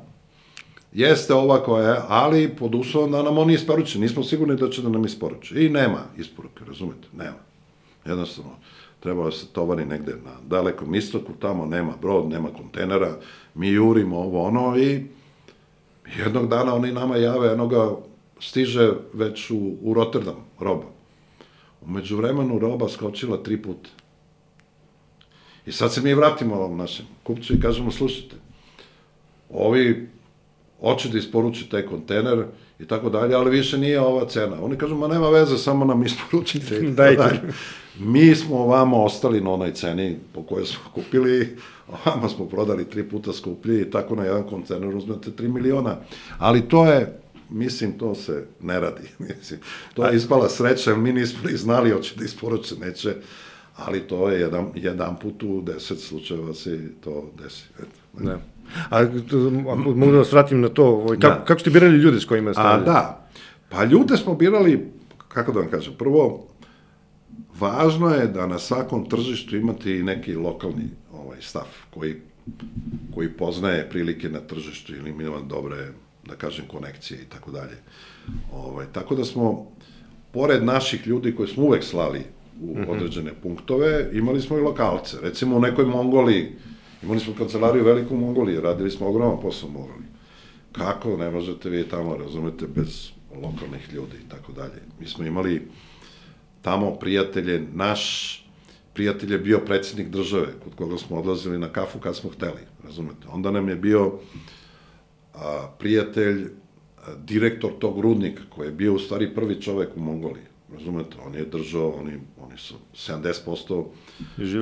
[0.93, 3.99] jeste ova koja je, ali pod uslovom da nam oni isporuče.
[3.99, 5.65] Nismo sigurni da će da nam isporuče.
[5.65, 7.07] I nema isporuke, razumete?
[7.17, 7.37] Nema.
[8.05, 8.51] Jednostavno,
[8.99, 13.15] treba da se tovari negde na dalekom istoku, tamo nema brod, nema kontenera,
[13.53, 15.05] mi jurimo ovo ono i
[16.19, 17.95] jednog dana oni nama jave, jednoga
[18.47, 20.85] stiže već u, u Rotterdam, roba.
[21.81, 23.89] Umeđu vremenu roba skočila tri puta.
[25.65, 28.35] I sad se mi vratimo ovom našem kupcu i kažemo, slušajte,
[29.49, 30.09] ovi
[30.79, 32.45] hoće da isporuči taj kontener
[32.79, 34.55] i tako dalje, ali više nije ova cena.
[34.61, 36.79] Oni kažu, ma nema veze, samo nam isporučite.
[36.97, 37.41] Dajte.
[37.99, 41.57] Mi smo vama ostali na onoj ceni po kojoj smo kupili,
[42.05, 45.95] vama smo prodali tri puta skuplji i tako na jedan kontener uzmete 3 miliona.
[46.37, 49.09] Ali to je, mislim, to se ne radi.
[49.39, 49.59] Mislim,
[49.93, 53.15] to je ispala sreća, mi nismo ni znali hoće da isporuče, neće
[53.75, 57.65] ali to je jedan, jedan put u deset slučajeva se to desi.
[57.79, 58.23] Eto.
[58.23, 58.33] Ne.
[58.89, 61.45] A ako mogu da vas vratim na to, ovaj, kako, da.
[61.45, 62.61] kako ste birali ljude s kojima ste...
[62.61, 63.27] A, da.
[63.69, 64.91] Pa ljude smo birali,
[65.27, 66.47] kako da vam kažem, prvo,
[67.59, 72.15] važno je da na svakom tržištu imate i neki lokalni ovaj, stav koji,
[73.15, 75.91] koji poznaje prilike na tržištu ili ima dobre,
[76.25, 77.77] da kažem, konekcije i tako dalje.
[78.53, 79.71] Ovaj, tako da smo,
[80.31, 82.21] pored naših ljudi koje smo uvek slali
[82.61, 82.89] u -hmm.
[82.89, 85.17] određene punktove, imali smo i lokalce.
[85.21, 86.51] Recimo u nekoj Mongoliji,
[87.03, 90.07] imali smo kancelariju veliku u Mongoliji, radili smo ogroman posao u Mongoliji.
[90.71, 94.81] Kako ne možete vi tamo, razumete, bez lokalnih ljudi i tako dalje.
[94.99, 95.67] Mi smo imali
[96.61, 98.41] tamo prijatelje, naš
[98.93, 103.27] prijatelj je bio predsednik države, kod koga smo odlazili na kafu kad smo hteli, razumete.
[103.31, 104.19] Onda nam je bio
[105.35, 106.47] a, prijatelj
[107.17, 110.43] direktor tog rudnika, koji je bio u stvari prvi čovek u Mongoliji,
[110.73, 113.85] razumete, on je držao, oni, oni su 70%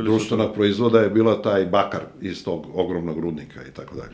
[0.04, 4.12] društvenog proizvoda je bila taj bakar iz tog ogromnog rudnika i tako dalje.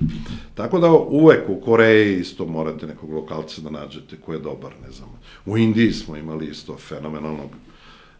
[0.56, 4.91] Tako da uvek u Koreji isto morate nekog lokalca da nađete koji je dobar, ne
[4.91, 5.10] znam.
[5.45, 7.50] U Indiji smo imali isto fenomenalnog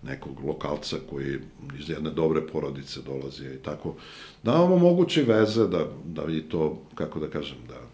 [0.04, 1.40] nekog lokalca koji
[1.80, 3.96] iz jedne dobre porodice dolazi i tako.
[4.44, 7.89] Da vam omogući veze da, da vi to, kako da kažem, da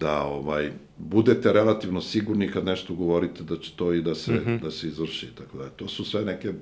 [0.00, 4.42] da ovaj budete relativno sigurni kad nešto govorite da će to i da se mm
[4.46, 4.60] -hmm.
[4.60, 6.52] da se izvrši tako da to su sve neke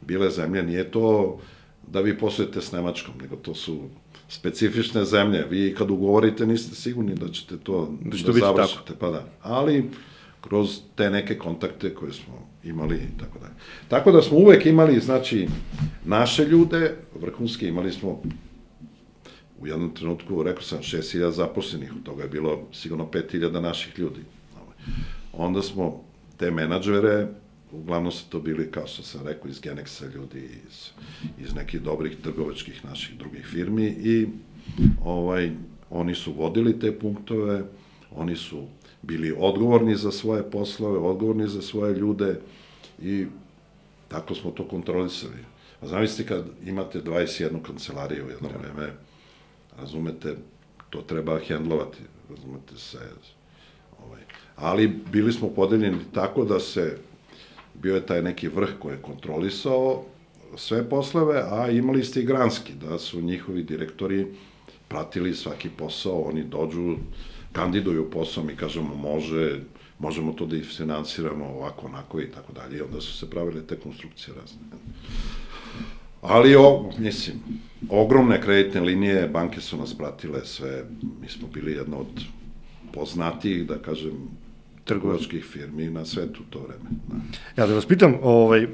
[0.00, 1.38] bile zemlje nije to
[1.86, 3.80] da vi poslujete s Nemačkom nego to su
[4.28, 8.98] specifične zemlje vi kad ugovorite niste sigurni da ćete to da, da završite tako.
[9.00, 9.90] pa da ali
[10.40, 13.54] kroz te neke kontakte koje smo imali i tako dalje.
[13.88, 15.48] Tako da smo uvek imali, znači,
[16.04, 18.22] naše ljude, vrhunske, imali smo
[19.60, 24.20] u jednom trenutku, rekao sam, 6000 zaposlenih, od toga je bilo sigurno 5000 naših ljudi.
[25.32, 26.04] Onda smo
[26.36, 27.28] te menadžere,
[27.72, 30.90] uglavnom su to bili, kao što sam rekao, iz Genexa ljudi, iz,
[31.38, 34.26] iz nekih dobrih trgovačkih naših drugih firmi i
[35.04, 35.50] ovaj,
[35.90, 37.62] oni su vodili te punktove,
[38.16, 38.66] oni su
[39.02, 42.40] bili odgovorni za svoje poslove, odgovorni za svoje ljude
[43.02, 43.26] i
[44.08, 45.38] tako smo to kontrolisali.
[45.80, 48.58] A zamislite kad imate 21 kancelariju u jedno da.
[48.58, 48.92] vreme,
[49.78, 50.36] razumete,
[50.90, 51.98] to treba hendlovati,
[52.30, 52.98] razumete se.
[54.06, 54.20] Ovaj.
[54.56, 56.98] Ali bili smo podeljeni tako da se,
[57.74, 60.04] bio je taj neki vrh koji je kontrolisao
[60.56, 64.26] sve poslove, a imali ste i granski, da su njihovi direktori
[64.88, 66.96] pratili svaki posao, oni dođu,
[67.52, 69.60] kandiduju posao, mi kažemo može,
[69.98, 72.78] možemo to da finansiramo ovako, onako i tako dalje.
[72.78, 74.58] I onda su se pravile te konstrukcije razne.
[76.24, 77.36] Ali, o, mislim,
[77.90, 80.84] ogromne kreditne linije, banke su nas pratile sve,
[81.20, 82.24] mi smo bili jedna od
[82.92, 84.12] poznatijih, da kažem,
[84.84, 86.90] trgovačkih firmi na svetu to vreme.
[87.08, 87.16] Da.
[87.62, 88.70] Ja da vas pitam, ovaj, uh,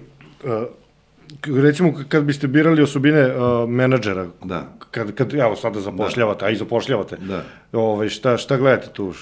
[1.62, 4.76] recimo kad biste birali osobine uh, menadžera, da.
[4.90, 6.46] kad, kad evo sada zapošljavate, da.
[6.46, 7.44] a i zapošljavate, da.
[7.72, 9.12] ovaj, šta, šta gledate tu?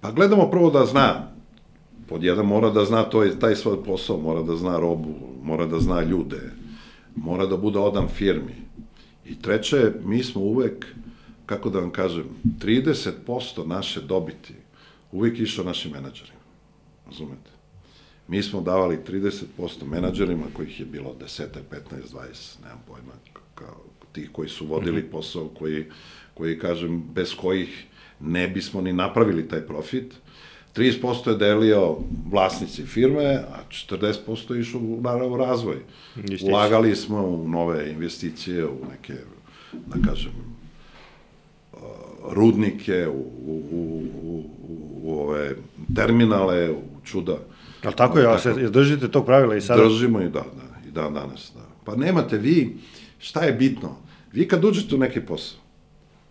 [0.00, 1.28] Pa gledamo prvo da zna,
[2.08, 5.80] pod jedan mora da zna to, taj svoj posao, mora da zna robu, mora da
[5.80, 6.61] zna ljude,
[7.16, 8.54] mora da bude odan firmi.
[9.26, 10.86] I treće, mi smo uvek,
[11.46, 12.24] kako da vam kažem,
[12.60, 14.54] 30% naše dobiti
[15.12, 16.40] uvek išao našim menadžerima.
[17.06, 17.50] Razumete?
[18.28, 19.44] Mi smo davali 30%
[19.86, 21.80] menadžerima, kojih je bilo 10, 15,
[22.12, 23.12] 20, nemam pojma,
[23.54, 25.10] kao tih koji su vodili mhm.
[25.10, 25.84] posao, koji,
[26.34, 27.86] koji, kažem, bez kojih
[28.20, 30.14] ne bismo ni napravili taj profit.
[30.76, 31.96] 30% je delio
[32.30, 35.76] vlasnici firme, a 40% je išlo u razvoj.
[36.42, 39.14] Ulagali smo u nove investicije, u neke,
[39.72, 40.32] da kažem,
[42.30, 44.44] rudnike, u, u, u, u,
[45.02, 45.56] u ove
[45.96, 47.38] terminale, u čuda.
[47.84, 49.82] Ali tako je, a se držite tog pravila i sada?
[49.82, 51.52] Držimo i da, da, i dan danas.
[51.54, 51.60] Da.
[51.84, 52.76] Pa nemate vi,
[53.18, 53.96] šta je bitno?
[54.32, 55.60] Vi kad uđete u neki posao,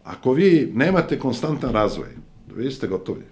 [0.04, 2.08] ako vi nemate konstantan razvoj,
[2.56, 3.24] vi ste gotovi.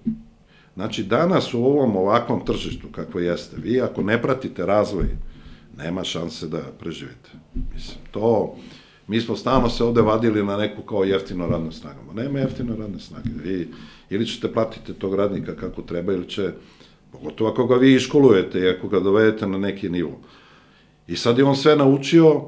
[0.80, 5.06] Znači, danas u ovom ovakvom tržištu, kako jeste, vi ako ne pratite razvoj,
[5.78, 7.30] nema šanse da preživite.
[7.74, 8.56] Mislim, to,
[9.08, 12.00] mi smo stalno se ovde vadili na neku kao jeftino radnu snagu.
[12.08, 13.30] Ma nema jeftino radne snage.
[13.44, 13.68] Vi
[14.10, 16.52] ili ćete platiti tog radnika kako treba, ili će,
[17.12, 20.20] pogotovo ako ga vi iškolujete i ako ga dovedete na neki nivo.
[21.08, 22.42] I sad je on sve naučio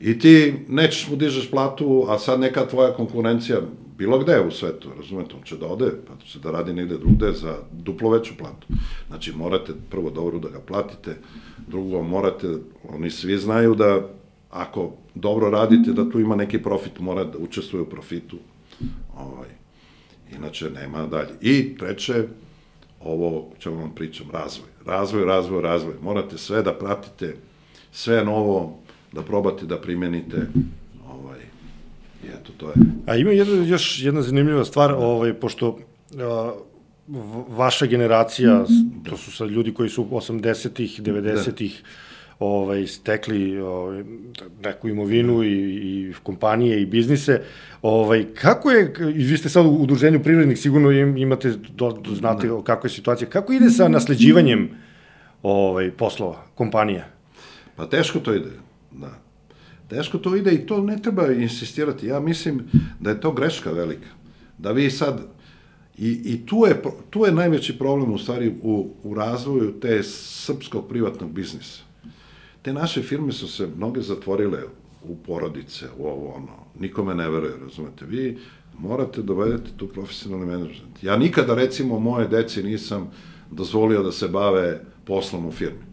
[0.00, 3.60] i ti nećeš mu dižeš platu, a sad neka tvoja konkurencija,
[3.98, 7.32] bilo gde u svetu, razumete, on će da ode, pa će da radi negde drugde
[7.32, 8.66] za duplo veću platu.
[9.08, 11.16] Znači, morate prvo dobro da ga platite,
[11.68, 12.48] drugo, morate,
[12.88, 14.08] oni svi znaju da
[14.50, 18.36] ako dobro radite, da tu ima neki profit, mora da učestvuje u profitu,
[19.16, 19.48] ovaj,
[20.36, 21.32] inače nema dalje.
[21.40, 22.28] I treće,
[23.00, 24.68] ovo čemu vam pričam, razvoj.
[24.86, 25.94] Razvoj, razvoj, razvoj.
[26.02, 27.36] Morate sve da pratite,
[27.92, 28.78] sve novo,
[29.12, 30.46] da probate da primenite,
[32.24, 32.74] i eto, to je.
[33.06, 35.78] A ima jedna, još jedna zanimljiva stvar, ovaj, pošto
[36.18, 36.52] a,
[37.48, 38.64] vaša generacija,
[39.10, 41.88] to su sad ljudi koji su 80-ih, 90-ih, da
[42.38, 44.04] ovaj, stekli ovaj,
[44.64, 47.40] neku imovinu i, i kompanije i biznise.
[47.82, 52.46] Ovaj, kako je, i vi ste sad u udruženju privrednih, sigurno imate, do, do, znate
[52.46, 52.64] ne.
[52.64, 54.70] kako je situacija, kako ide sa nasleđivanjem
[55.42, 57.04] ovaj, poslova, kompanija?
[57.76, 58.50] Pa teško to ide,
[58.92, 59.23] da.
[59.88, 62.06] Teško to ide i to ne treba insistirati.
[62.06, 62.62] Ja mislim
[63.00, 64.08] da je to greška velika.
[64.58, 65.20] Da vi sad,
[65.98, 70.88] i, i tu, je, tu je najveći problem u stvari u, u razvoju te srpskog
[70.88, 71.84] privatnog biznisa
[72.64, 74.58] te naše firme su se mnoge zatvorile
[75.02, 78.38] u porodice, u ovo ono, nikome ne veruje, razumete, vi
[78.78, 81.02] morate dovedete tu profesionalni menadžment.
[81.02, 83.10] Ja nikada, recimo, moje deci nisam
[83.50, 85.84] dozvolio da se bave poslom u firmi.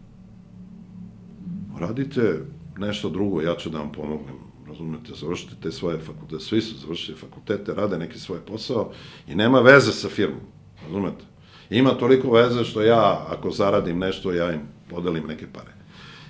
[1.78, 2.40] Radite
[2.78, 4.34] nešto drugo, ja ću da vam pomognem,
[4.68, 8.90] razumete, završite te svoje fakultete, svi su završili fakultete, rade neki svoj posao
[9.28, 10.40] i nema veze sa firmom,
[10.84, 11.24] razumete.
[11.70, 14.60] Ima toliko veze što ja, ako zaradim nešto, ja im
[14.90, 15.72] podelim neke pare.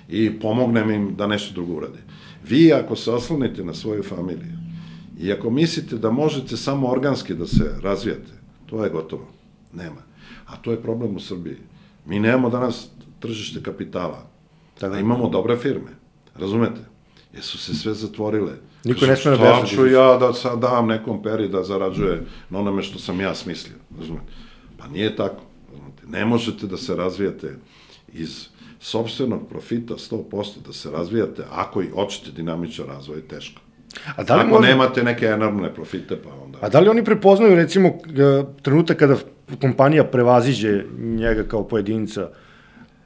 [0.09, 1.99] I pomognem im da nešto drugo urade.
[2.49, 4.63] Vi, ako se oslonite na svoju familiju,
[5.19, 8.31] i ako mislite da možete samo organski da se razvijate,
[8.65, 9.27] to je gotovo.
[9.73, 10.01] Nema.
[10.45, 11.57] A to je problem u Srbiji.
[12.05, 12.89] Mi nemamo danas
[13.19, 14.27] tržište kapitala.
[14.79, 16.02] Tada imamo dobre firme.
[16.35, 16.81] Razumete?
[17.33, 18.51] Jer su se sve zatvorile.
[18.83, 19.65] Niko ne sme na berzu.
[19.65, 23.35] Šta ću ja da sad dam nekom peri da zarađuje na onome što sam ja
[23.35, 23.75] smislio.
[23.99, 24.31] Razumete?
[24.77, 25.41] Pa nije tako.
[25.71, 26.03] Razumete?
[26.07, 27.55] Ne možete da se razvijate
[28.13, 28.45] iz
[28.79, 30.21] sobstvenog profita 100%
[30.67, 33.61] da se razvijate ako i hoćete dinamičan razvoj, je teško.
[34.15, 36.57] A da li Ako može- nemate neke enormne profite, pa onda...
[36.61, 37.93] A da li oni prepoznaju, recimo,
[38.61, 39.15] trenutak kada
[39.61, 42.29] kompanija prevaziđe njega kao pojedinca,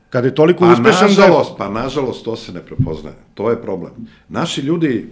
[0.10, 1.30] kada je toliko Pa uspešan da je...
[1.30, 3.16] nažalost, pa nažalost to se ne prepoznaje.
[3.34, 3.92] To je problem.
[4.30, 5.10] Naši ljudi,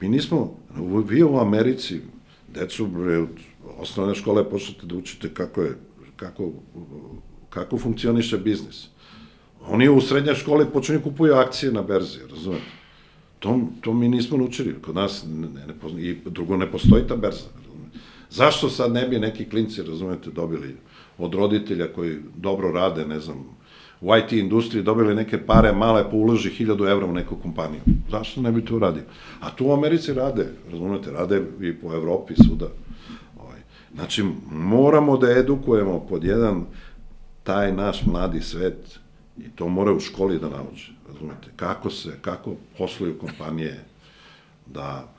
[0.00, 0.54] mi nismo,
[1.08, 2.00] vi u Americi,
[2.54, 3.28] decu, bre, od
[3.78, 5.76] osnovne škole počnete da učite kako je,
[6.16, 6.52] kako,
[7.50, 8.86] kako funkcioniše biznis.
[9.68, 12.64] Oni u srednje škole počinju kupuju akcije na berzi, razumete?
[13.38, 17.06] To, to mi nismo naučili, kod nas ne, ne, ne pozna, i drugo ne postoji
[17.08, 17.48] ta berza.
[17.56, 17.98] razumete?
[18.30, 20.76] Zašto sad ne bi neki klinci, razumete, dobili
[21.18, 23.55] od roditelja koji dobro rade, ne znam,
[24.06, 27.80] u IT industriji dobili neke pare male pa uloži 1000 evra u neku kompaniju.
[28.10, 29.02] Zašto ne bi to uradio?
[29.40, 32.66] A tu u Americi rade, razumete, rade i po Evropi, svuda.
[33.40, 33.58] Ovaj.
[33.94, 36.64] Znači, moramo da edukujemo pod jedan
[37.42, 38.98] taj naš mladi svet
[39.38, 43.84] i to mora u školi da nauče, razumete, kako se, kako posluju kompanije,
[44.66, 45.15] da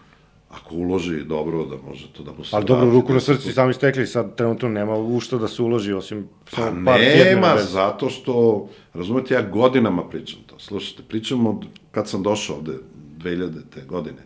[0.50, 3.74] ako uloži dobro, da može to da mu se Ali dobro, ruku na srcu, sami
[3.74, 7.54] ste rekli, sad trenutno nema u što da se uloži, osim Pa samo par nema,
[7.54, 7.72] berzi.
[7.72, 10.60] zato što, razumete, ja godinama pričam to.
[10.60, 12.74] Slušajte, pričam od kad sam došao ovde
[13.18, 13.86] 2000.
[13.88, 14.22] godine,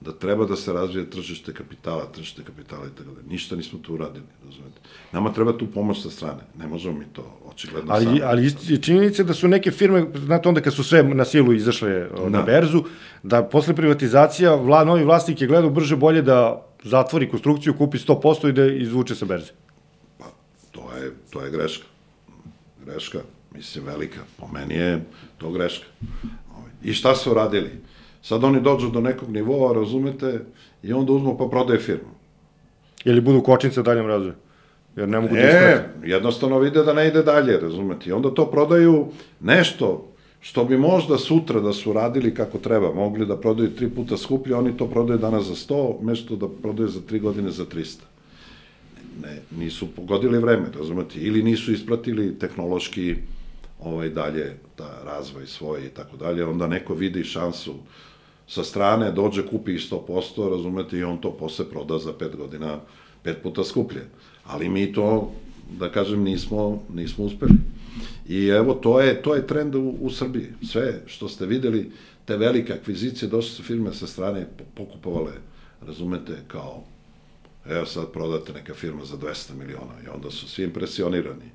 [0.00, 3.22] da treba da se razvije tržište kapitala, tržište kapitala i tako da.
[3.24, 4.80] Ništa nismo tu uradili, razumete.
[5.12, 6.40] Nama treba tu pomoć sa strane.
[6.56, 8.22] Ne možemo mi to očigledno Ali, sami.
[8.22, 11.52] ali isti- je činjenica da su neke firme, znate onda kad su sve na silu
[11.52, 12.44] izašle o, na Da.
[12.44, 12.82] berzu,
[13.22, 16.40] da posle privatizacija vla, novi vlasnik je gledao brže bolje da
[16.84, 19.52] zatvori konstrukciju, kupi 100% i da izvuče sa berze.
[20.18, 20.24] Pa,
[20.70, 21.84] to je, to je greška.
[22.80, 23.18] Greška,
[23.52, 24.20] mislim, velika.
[24.36, 25.04] Po meni je
[25.38, 25.84] to greška.
[26.50, 27.70] Ovaj, I šta su radili?
[28.22, 30.40] Sad oni dođu do nekog nivoa, razumete,
[30.82, 32.10] i onda uzmu pa prodaje firmu.
[33.04, 34.34] Ili budu kočnice u daljem razvoju.
[34.96, 36.08] Jer ne mogu da E, isprate.
[36.08, 38.10] jednostavno vide da ne ide dalje, razumete?
[38.10, 39.06] I onda to prodaju
[39.40, 40.06] nešto
[40.40, 44.54] što bi možda sutra da su radili kako treba, mogli da prodaju tri puta skuplje,
[44.56, 47.96] oni to prodaju danas za 100, mesto da prodaju za tri godine za 300.
[49.22, 51.18] Ne, nisu pogodili vreme, razumete?
[51.20, 53.16] Ili nisu ispratili tehnološki
[53.80, 57.74] ovaj dalje da razvoj svoj i tako dalje, onda neko vidi šansu
[58.50, 62.78] sa strane, dođe, kupi ih 100%, razumete, i on to posle proda za pet godina
[63.22, 64.06] pet puta skuplje.
[64.44, 65.32] Ali mi to,
[65.78, 67.54] da kažem, nismo, nismo uspeli.
[68.28, 70.46] I evo, to je, to je trend u, u Srbiji.
[70.62, 71.90] Sve što ste videli,
[72.24, 75.32] te velike akvizicije, došle su firme sa strane po- pokupovale,
[75.86, 76.82] razumete, kao
[77.66, 81.50] evo sad prodate neka firma za 200 miliona i onda su svi impresionirani.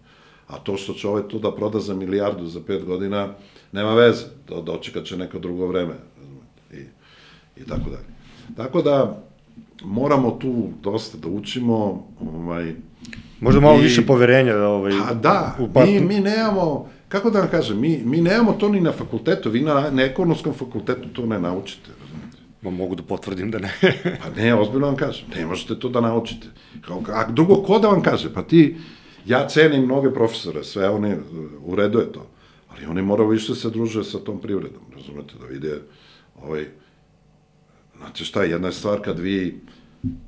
[0.48, 3.34] A to što će ovaj to da proda za milijardu za pet godina,
[3.72, 5.96] nema veze, do, dočekat će neko drugo vreme,
[7.58, 8.06] i, tako dalje.
[8.56, 9.24] Tako da,
[9.84, 12.74] moramo tu dosta da učimo, ovaj,
[13.40, 17.40] Možda malo I- više poverenja da ovaj, a da, u mi, mi nemamo, kako da
[17.40, 21.26] vam kažem, mi, mi nemamo to ni na fakultetu, vi na, na ekonomskom fakultetu to
[21.26, 22.38] ne naučite, razumete.
[22.62, 23.72] Ma, mogu da potvrdim da ne.
[24.24, 26.48] Pa ne, ozbiljno vam kažem, ne možete to da naučite.
[26.82, 28.34] Kao, a drugo, ko da vam kaže?
[28.34, 28.78] Pa ti,
[29.26, 31.20] ja cenim mnoge profesore, sve oni, uh,
[31.66, 32.28] u redu je to,
[32.70, 35.82] ali oni moraju više se druže sa tom privredom, razumete, da vide,
[36.44, 36.66] ovaj,
[37.98, 39.60] znate šta, jedna je stvar kad vi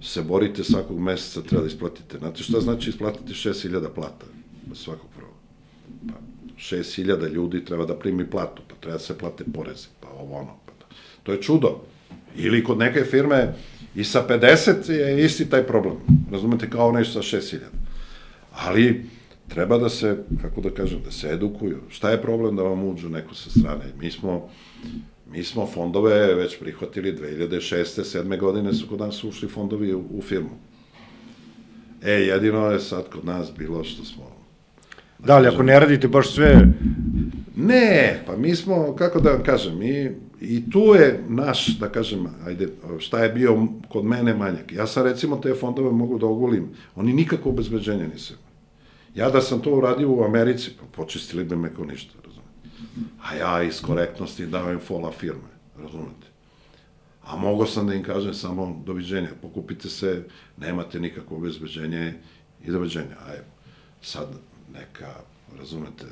[0.02, 4.26] se borite svakog meseca, treba da isplatite, znate šta znači isplatiti 6000 plata
[4.74, 5.34] svakog prvo?
[6.08, 6.14] Pa,
[6.58, 10.56] 6000 ljudi treba da primi platu, pa treba da se plate poreze, pa ovo ono,
[10.66, 10.86] pa da.
[11.24, 11.82] To je čudo.
[12.36, 13.54] Ili kod neke firme
[13.96, 15.96] i sa 50 je isti taj problem.
[16.32, 17.60] Razumete, kao onaj sa 6000.
[18.52, 19.06] Ali
[19.48, 21.82] treba da se, kako da kažem, da se edukuju.
[21.90, 23.86] Šta je problem da vam uđu neko sa strane?
[24.00, 24.50] Mi smo,
[25.32, 28.20] mi smo fondove već prihvatili 2006.
[28.20, 28.40] 7.
[28.40, 30.58] godine su kod nas ušli fondovi u, u firmu.
[32.04, 34.38] E, jedino je sad kod nas bilo što smo
[35.20, 36.68] da, ali ako ne radite baš sve,
[37.56, 42.28] Ne, pa mi smo, kako da vam kažem, mi I tu je naš, da kažem,
[42.46, 42.68] ajde,
[43.00, 44.72] šta je bio kod mene manjak.
[44.72, 48.34] Ja sam recimo te fondove mogu da ogulim, oni nikako obezbeđenja nisu.
[49.16, 52.14] Ja da sam to uradio u Americi, pa počistili bi me kao ništa.
[53.24, 56.28] A ja iz korektnosti davam fola firme, razumete.
[57.24, 60.24] A mogao sam da im kažem samo doviđenja, pokupite se,
[60.58, 62.14] nemate nikakvo obezbeđenje
[62.66, 63.16] i doviđenja.
[63.28, 63.46] A evo,
[64.02, 64.28] sad
[64.74, 65.14] neka,
[65.60, 66.06] razumete,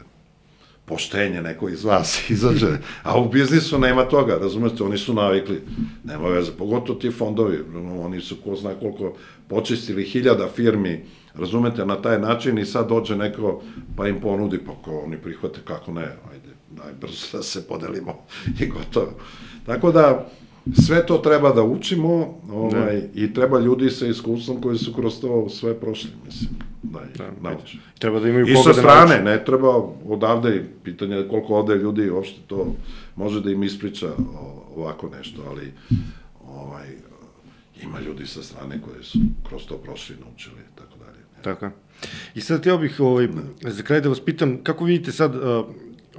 [0.86, 5.62] poštenje neko iz vas izađe, a u biznisu nema toga, razumete, oni su navikli,
[6.04, 7.64] nema veze, pogotovo ti fondovi,
[8.04, 9.16] oni su ko zna koliko
[9.48, 13.62] počistili hiljada firmi, razumete, na taj način i sad dođe neko
[13.98, 18.26] pa im ponudi, pa ko oni prihvate, kako ne, ajde, daj brzo da se podelimo
[18.62, 19.12] i gotovo.
[19.66, 20.30] Tako da,
[20.86, 23.10] sve to treba da učimo ovaj, ne.
[23.14, 26.50] i treba ljudi sa iskustvom koji su kroz to sve prošli, mislim,
[26.84, 27.78] da, da nauči.
[28.00, 29.76] Treba da imaju I sa strane, ne treba
[30.08, 32.76] odavde, pitanje je koliko ovde ljudi uopšte to
[33.16, 34.08] može da im ispriča
[34.76, 35.74] ovako nešto, ali
[36.48, 36.88] ovaj,
[37.84, 39.20] ima ljudi sa strane koji su
[39.50, 41.20] kroz to prošli, naučili, tako dalje.
[41.42, 41.70] Tako
[42.36, 43.28] I sad htio bih ovaj,
[43.62, 45.66] za kraj da vas pitam, kako vidite sad uh,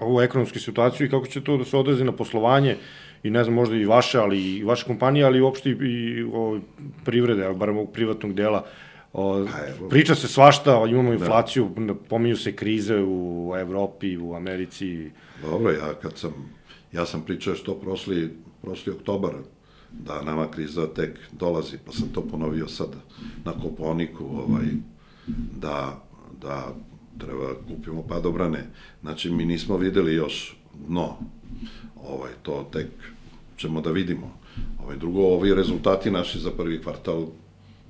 [0.01, 2.77] ovu ekonomsku situaciju i kako će to da se odrazi na poslovanje
[3.23, 6.61] i ne znam, možda i vaše, ali i vaše kompanije, ali uopšte i, i o,
[7.05, 8.67] privrede, ali barem ovog privatnog dela.
[9.13, 9.47] O,
[9.81, 11.15] pa priča se svašta, imamo da.
[11.15, 11.95] inflaciju, da.
[11.95, 15.11] pominju se krize u Evropi, u Americi.
[15.43, 16.33] Dobro, ja kad sam,
[16.93, 19.33] ja sam pričao što prošli, prošli oktobar,
[19.93, 22.89] da nama kriza tek dolazi, pa sam to ponovio sad
[23.45, 24.67] na Koponiku, ovaj,
[25.61, 26.05] da,
[26.41, 26.75] da
[27.19, 28.67] treba kupimo padobrane.
[29.03, 30.57] Znači, mi nismo videli još
[30.89, 31.17] dno.
[32.03, 32.89] Ovaj, to tek
[33.57, 34.39] ćemo da vidimo.
[34.85, 37.27] Ovaj, drugo, ovi rezultati naši za prvi kvartal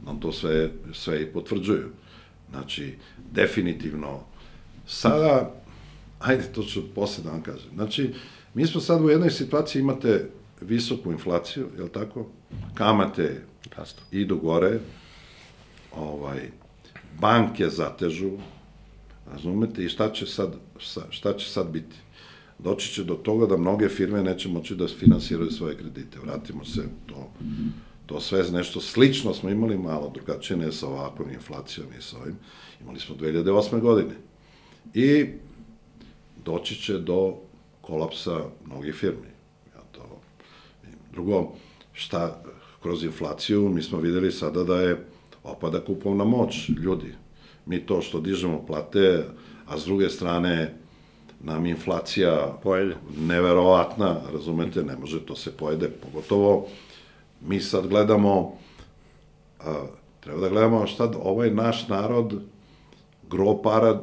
[0.07, 1.89] nam to sve, sve i potvrđuju.
[2.51, 2.95] Znači,
[3.33, 4.21] definitivno,
[4.87, 5.55] sada,
[6.19, 7.71] ajde, to ću posle da vam kažem.
[7.75, 8.15] Znači,
[8.55, 12.27] mi smo sad u jednoj situaciji, imate visoku inflaciju, je li tako?
[12.75, 13.43] Kamate
[13.77, 14.03] Rasto.
[14.13, 14.79] idu gore,
[15.93, 16.51] ovaj,
[17.21, 18.31] banke zatežu,
[19.33, 20.57] razumete, i šta će sad,
[21.11, 21.97] šta će sad biti?
[22.59, 26.19] doći će do toga da mnoge firme neće moći da finansiraju svoje kredite.
[26.23, 27.31] Vratimo se to,
[28.07, 32.37] to sve nešto slično smo imali malo drugačije, ne sa ovakvom inflacijom i sa ovim.
[32.81, 33.81] Imali smo 2008.
[33.81, 34.15] godine.
[34.95, 35.27] I
[36.45, 37.37] doći će do
[37.81, 39.29] kolapsa mnogih firmi.
[39.75, 40.21] Ja to...
[41.13, 41.53] Drugo,
[41.93, 42.43] šta
[42.83, 45.07] kroz inflaciju mi smo videli sada da je
[45.45, 47.15] opada kupovna moć ljudi.
[47.67, 49.25] Mi to što dižemo plate,
[49.67, 50.75] a s druge strane
[51.41, 52.97] nam inflacija pojede.
[53.19, 56.67] neverovatna, razumete, ne može to se pojede, pogotovo
[57.41, 58.53] mi sad gledamo,
[59.61, 59.87] a,
[60.21, 62.43] treba da gledamo šta ovaj naš narod
[63.31, 64.01] gro para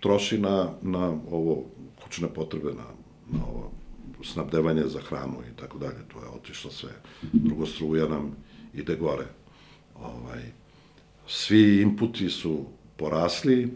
[0.00, 1.64] troši na, na ovo
[2.04, 2.86] kućne potrebe, na,
[3.38, 3.70] na ovo
[4.24, 6.90] snabdevanje za hranu i tako dalje, to je otišlo sve.
[7.32, 8.36] Drugo struja nam
[8.74, 9.26] ide gore.
[10.00, 10.40] Ovaj,
[11.26, 12.64] svi inputi su
[13.00, 13.68] porasli,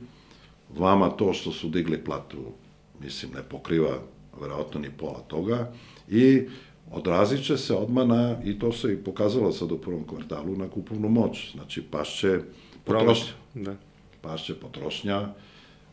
[0.76, 2.52] vama to što su digli platu
[3.00, 3.98] mislim, ne pokriva
[4.40, 5.72] verovatno ni pola toga
[6.08, 6.42] i
[6.90, 10.68] odrazit će se odmah na, i to se i pokazalo sad u prvom kvartalu, na
[10.68, 11.52] kupovnu moć.
[11.52, 12.40] Znači, pašće
[12.84, 13.32] potrošnja.
[13.54, 13.76] Da.
[14.20, 15.28] Pašće potrošnja,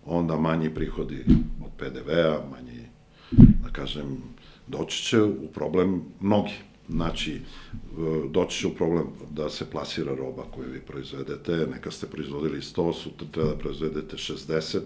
[0.06, 1.26] onda manji prihodi
[1.66, 2.88] od PDV-a, manji,
[3.32, 4.24] da kažem,
[4.68, 6.54] doći će u problem mnogi.
[6.90, 7.40] Znači, e,
[8.30, 12.94] doći će u problem da se plasira roba koju vi proizvedete, neka ste proizvodili 100,
[12.94, 14.80] sutra treba da proizvedete 60,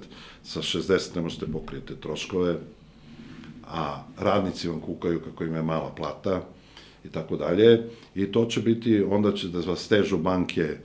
[0.43, 2.58] sa 60 ne možete pokrijete troškove,
[3.68, 6.41] a radnici vam kukaju kako im je mala plata
[7.06, 10.78] i tako dalje, i to će biti, onda će da vas stežu banke,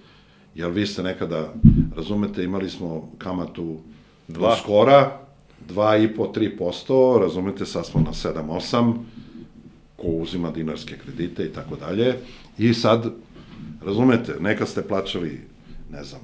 [0.55, 1.55] jer vi ste nekada,
[1.97, 3.79] razumete, imali smo kamatu
[4.29, 4.57] Dva.
[4.57, 5.21] skora,
[5.69, 8.95] 2,5-3%, razumete, sad smo na 7-8%,
[10.01, 12.15] ko uzima dinarske kredite i tako dalje.
[12.59, 13.13] I sad,
[13.85, 15.41] razumete, neka ste plaćali,
[15.91, 16.21] ne znam,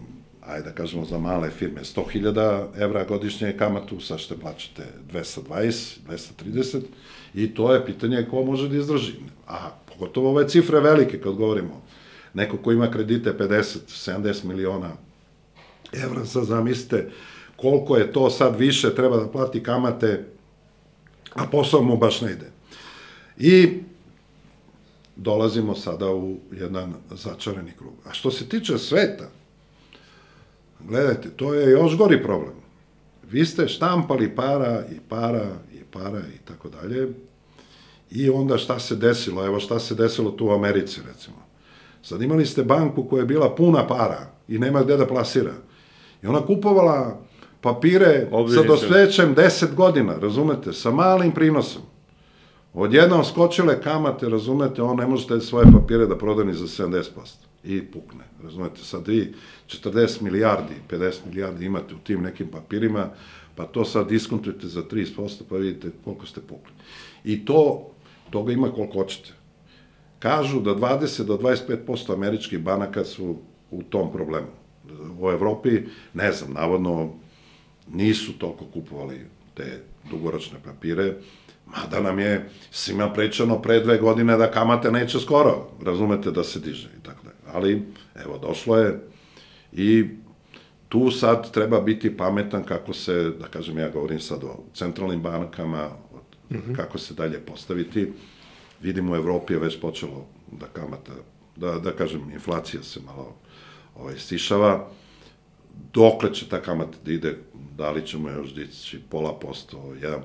[0.46, 5.96] ajde da kažemo za male firme, 100.000 evra godišnje kamatu, sad što plaćate 220,
[6.42, 6.80] 230,
[7.34, 9.12] i to je pitanje ko može da izdrži.
[9.46, 11.82] A pogotovo ove cifre velike, kad govorimo,
[12.34, 14.90] neko ko ima kredite 50, 70 miliona
[15.92, 17.10] evra, sad zamislite
[17.56, 20.24] koliko je to sad više, treba da plati kamate,
[21.34, 22.55] a posao mu baš ne ide.
[23.38, 23.80] I
[25.16, 27.92] dolazimo sada u jedan začarani krug.
[28.04, 29.28] A što se tiče sveta,
[30.80, 32.54] gledajte, to je još gori problem.
[33.30, 37.08] Vi ste štampali para i para i para i tako dalje.
[38.10, 39.46] I onda šta se desilo?
[39.46, 41.36] Evo šta se desilo tu u Americi, recimo.
[42.02, 45.54] Sad imali ste banku koja je bila puna para i nema gde da plasira.
[46.22, 47.20] I ona kupovala
[47.60, 51.82] papire sa dosvećem 10 godina, razumete, sa malim prinosom.
[52.78, 57.02] Odjednom skočile kamate, razumete, on ne možete svoje papire da proda ni za 70%.
[57.64, 59.34] I pukne, razumete, sad vi
[59.66, 63.08] 40 milijardi, 50 milijardi imate u tim nekim papirima,
[63.54, 66.72] pa to sad diskontujete za 30%, pa vidite koliko ste pukli.
[67.24, 67.90] I to,
[68.30, 69.32] toga ima koliko hoćete.
[70.18, 73.36] Kažu da 20 do 25% američkih banaka su
[73.70, 74.52] u tom problemu.
[75.20, 75.82] U Evropi,
[76.14, 77.12] ne znam, navodno
[77.92, 79.20] nisu toliko kupovali
[79.54, 81.14] te dugoročne papire,
[81.66, 86.60] mada nam je svima pričano pre dve godine da kamate neće skoro, razumete, da se
[86.60, 87.30] diže i tako da.
[87.52, 87.82] Ali,
[88.24, 89.00] evo, došlo je
[89.72, 90.04] i
[90.88, 95.88] tu sad treba biti pametan kako se, da kažem, ja govorim sad o centralnim bankama,
[96.50, 96.76] mm -hmm.
[96.76, 98.12] kako se dalje postaviti.
[98.82, 101.12] Vidimo u Evropi je već počelo da kamata,
[101.56, 103.36] da, da kažem, inflacija se malo
[103.94, 104.88] ovaj, stišava.
[105.94, 107.36] Dokle će ta kamata da ide,
[107.76, 110.20] da li ćemo još dići pola posto, 1%,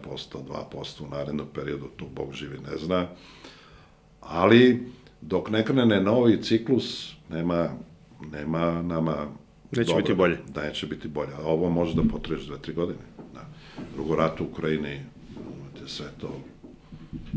[0.74, 3.08] 2% u narednom periodu, tu Bog živi ne zna.
[4.22, 4.88] Ali,
[5.22, 7.70] dok ne krene novi ciklus, nema,
[8.32, 9.28] nema nama
[9.72, 10.38] Neće dobro, biti bolje.
[10.54, 11.34] Da, neće biti bolje.
[11.34, 13.00] A ovo može da potreš dve, tri godine.
[13.34, 13.46] Da.
[13.96, 15.00] Drugo rat u Ukrajini,
[15.88, 16.40] sve to.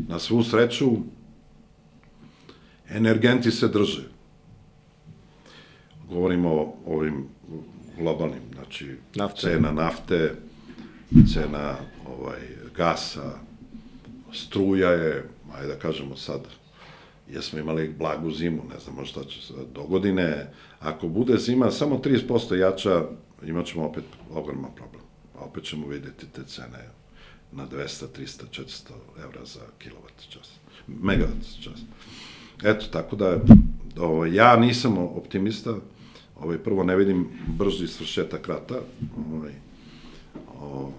[0.07, 0.91] Na svu sreću,
[2.89, 4.03] energenti se drže.
[6.09, 7.27] Govorimo o ovim
[7.97, 9.41] globalnim, znači nafte.
[9.41, 10.35] cena nafte,
[11.33, 11.75] cena
[12.07, 12.39] ovaj,
[12.75, 13.39] gasa,
[14.33, 16.41] struja je, ajde da kažemo sad,
[17.29, 20.51] jesmo imali blagu zimu, ne znamo šta će se do godine.
[20.79, 23.03] Ako bude zima samo 30% jača,
[23.43, 25.01] imat ćemo opet ogroman problem.
[25.39, 26.89] Opet ćemo videti te cene
[27.51, 28.91] na 200, 300, 400
[29.23, 30.51] evra za kilovat čas.
[30.87, 31.79] Megavat čas.
[32.63, 33.39] Eto, tako da,
[33.99, 35.75] ovo, ja nisam optimista,
[36.39, 38.75] ovaj, prvo ne vidim brzi svršetak rata,
[39.33, 39.53] ovaj,
[40.61, 40.91] o,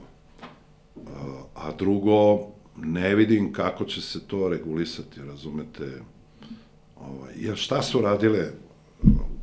[1.55, 6.01] a drugo, ne vidim kako će se to regulisati, razumete,
[7.01, 8.51] Ovaj, jer šta su radile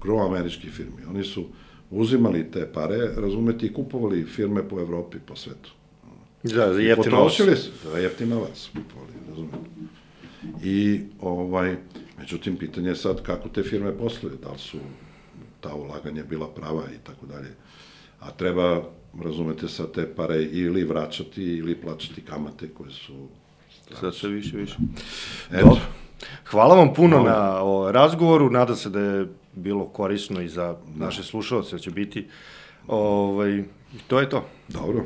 [0.01, 1.05] gro američkih firmi?
[1.09, 1.45] Oni su
[1.91, 5.71] uzimali te pare, razumeti, i kupovali firme po Evropi, po svetu.
[6.43, 7.33] Da, za jeftin novac.
[7.33, 7.43] su,
[7.91, 9.57] za jeftin novac kupovali, razumete.
[10.63, 11.77] I, ovaj,
[12.19, 14.77] međutim, pitanje je sad kako te firme posluju, da li su
[15.63, 17.49] ta ulaganja bila prava i tako dalje.
[18.19, 18.83] A treba,
[19.23, 23.27] razumete, sad te pare ili vraćati ili plaćati kamate koje su...
[23.99, 24.75] Sad sve više, više.
[25.51, 25.67] Eto.
[25.67, 25.81] Dobro.
[26.45, 27.39] Hvala vam puno Hvala.
[27.39, 31.91] na o, razgovoru, nadam se da je bilo korisno i za naše slušalce, da će
[31.91, 32.27] biti.
[32.87, 33.63] Ovaj,
[34.07, 34.45] to je to.
[34.67, 35.03] Dobro.